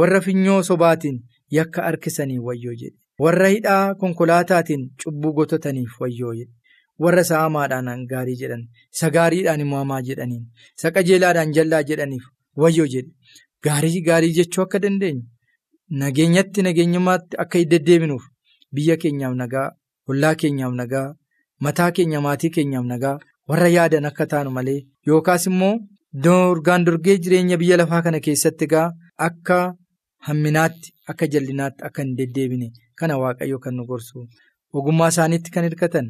warra 0.00 0.20
finyoo 0.26 0.62
sobaatiin 0.70 1.18
yakka 1.58 1.82
harkisanii 1.88 2.38
wayyoo 2.46 2.74
jedhe 2.80 2.96
warra 3.24 3.48
hidhaa 3.54 3.94
konkolaataatiin 4.00 4.82
cubbuu 5.04 5.32
gotataniif 5.38 6.00
wayyoo 6.02 6.34
jedhe 6.38 6.52
warra 7.04 7.20
isa 7.26 7.38
hamaadhaan 7.42 8.06
gaarii 8.12 8.36
jedhan 8.42 8.64
isa 8.94 9.10
gaariidhaan 9.16 9.60
immoo 9.64 9.78
hamaa 9.82 10.00
jedhaniin 10.08 10.44
isa 10.78 10.90
qajeelaadhaan 10.96 11.52
jallaa 11.58 11.82
jedhaniif 11.90 12.24
wayyoo 12.64 12.86
jedhe. 12.94 13.10
Gaarii 13.64 14.00
gaarii 14.08 14.32
jechuu 14.38 14.62
akka 14.64 14.78
dandeenyu 14.84 15.22
nageenyatti 16.00 16.62
nageenyummaatti 16.66 17.36
akka 17.42 17.64
deddeebinuuf 17.72 18.24
biyya 18.74 18.96
keenyaaf 19.02 19.34
nagaa 19.40 19.68
ollaa 20.10 20.34
keenyaaf 20.42 20.74
nagaa 20.80 21.08
mataa 21.64 21.90
keenya 21.96 22.20
maatii 22.26 22.50
keenyaaf 22.56 22.86
nagaa 22.92 23.16
warra 23.48 23.68
yaadan 23.76 24.04
akka 24.10 24.26
taanu 24.32 24.50
malee 24.56 24.78
yookaas 25.08 25.44
immoo 25.50 25.74
dorgaan 26.24 26.84
dorgee 26.86 27.16
jireenya 27.24 27.56
biyya 27.62 27.76
lafaa 27.80 28.02
kana 28.06 28.20
keessatti 28.26 28.64
egaa 28.68 28.86
akka 29.28 29.58
hamminaatti 30.28 30.92
akka 31.14 31.26
jallinaatti 31.34 31.84
akka 31.88 32.02
hin 32.06 32.16
deddeebine 32.20 32.68
kana 33.02 33.18
waaqayyo 33.22 33.58
kan 33.66 33.74
nu 33.80 33.84
gorsu 33.90 34.26
ogummaa 34.80 35.08
isaaniitti 35.14 35.50
kan 35.54 35.64
hirkatan 35.68 36.08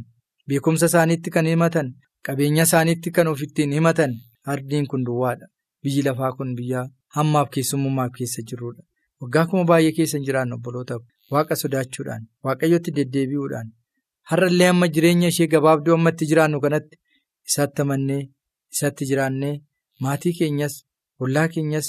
beekumsa 0.49 0.87
isaaniitti 0.92 1.31
kan 1.37 1.47
himatan 1.53 1.92
qabeenya 2.29 2.62
isaaniitti 2.71 3.11
kan 3.18 3.29
of 3.35 3.42
ittiin 3.49 3.73
himatan 3.79 4.14
ardiin 4.55 4.87
kun 4.95 5.05
duwwaadha 5.11 5.47
biyyi 5.83 6.03
lafaa 6.09 6.33
kun 6.38 6.55
biyya. 6.59 6.88
Hammaaf 7.16 7.49
keessummummaaf 7.55 8.12
keessa 8.18 8.42
jirrudha. 8.51 8.83
Waggaa 9.22 9.46
kuma 9.50 9.64
baay'ee 9.70 9.92
keessa 9.98 10.18
hin 10.18 10.26
jiraannu 10.28 10.54
obbolootaaf 10.58 11.02
waaqa 11.35 11.54
sodaachuudhaan 11.62 12.22
waaqayyotti 12.48 12.94
deddeebi'uudhaan 12.98 13.68
har'allee 14.30 14.68
amma 14.72 14.88
jireenya 14.96 15.28
ishee 15.35 15.46
gabaabduu 15.54 15.94
ammatti 15.98 16.28
jiraannu 16.32 16.61
kanatti 16.64 16.96
isaatti 17.50 17.82
amannee 17.87 18.20
isaatti 18.74 19.08
jiraannee 19.12 19.54
maatii 20.06 20.35
keenyas 20.40 20.76
ollaa 21.26 21.46
keenyas 21.56 21.88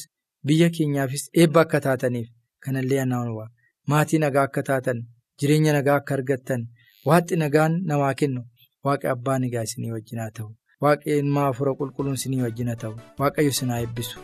biyya 0.52 0.70
keenyaafis 0.78 1.24
eebba 1.44 1.62
akka 1.66 1.80
taataniif 1.88 2.30
kanallee 2.68 3.00
anaanuwaa 3.06 3.50
maatii 3.94 4.20
nagaa 4.26 4.46
akka 4.50 4.64
taatan 4.72 5.00
jireenya 5.42 5.74
nagaa 5.78 5.96
akka 6.02 6.14
argattan 6.20 6.68
waaqni 7.12 7.38
nagaan 7.46 7.80
namaa 7.92 8.14
kennu 8.24 8.42
waaqa 8.90 9.12
abbaa 9.16 9.40
nagaa 9.46 9.64
isinii 9.70 9.92
wajjin 9.96 10.20
haa 10.24 10.32
ta'u. 10.40 10.50
Waaqa 10.84 11.10
ilmaa 11.20 11.48
afura 11.54 11.74
qulqulluun 11.82 12.18
isinii 12.20 12.42
wajjin 12.48 12.68
haa 12.74 12.82
ta'u. 12.84 12.94
Waaqayyo 13.20 13.52
isin 13.56 13.70
haa 13.76 13.82
eebbisu. 13.86 14.18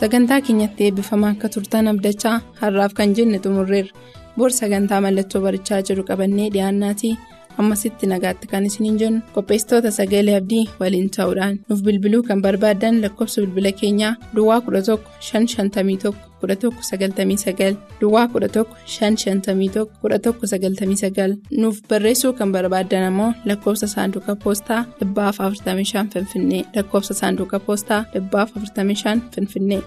Sagantaa 0.00 0.40
keenyatti 0.46 0.84
eebbifamaa 0.86 1.30
akka 1.34 1.48
turtan 1.54 1.88
abdachaa 1.92 2.36
har'aaf 2.60 2.92
kan 2.98 3.14
jenne 3.18 3.38
xumurreerra. 3.44 3.92
Boor 4.36 4.50
sagantaa 4.60 5.00
mallattoo 5.06 5.40
barichaa 5.46 5.80
jiru 5.88 6.02
qabannee 6.10 6.48
dhiyaannaatii 6.54 7.14
ammasitti 7.60 8.06
nagaatti 8.12 8.50
kan 8.52 8.66
isiniin 8.70 8.98
jennu 9.02 9.20
qopheessitoota 9.34 9.90
sagalee 9.98 10.36
abdii 10.40 10.64
waliin 10.80 11.10
ta'uudhaan 11.16 11.60
nuuf 11.68 11.80
bilbiluu 11.86 12.22
kan 12.28 12.42
barbaaddan 12.46 13.02
lakkoofsa 13.04 13.40
bilbila 13.44 13.72
keenyaa 13.82 14.14
duwwaa 14.36 14.60
11 14.66 14.98
551 15.30 16.14
1199 16.42 17.76
duwwaa 18.00 18.26
11 18.34 18.64
551 18.96 19.86
1199 20.02 21.36
nuuf 21.62 21.80
barreessuu 21.88 22.32
kan 22.32 22.52
barbaaddan 22.56 23.04
ammoo 23.10 23.32
lakkoofsa 23.44 23.86
saanduqa 23.94 24.36
poostaa 24.44 24.82
45 25.00 26.06
finfinnee 26.14 26.64
lakkoofsa 26.76 27.14
saanduqa 27.22 27.60
poostaa 27.66 28.04
45 28.14 29.20
finfinnee. 29.34 29.82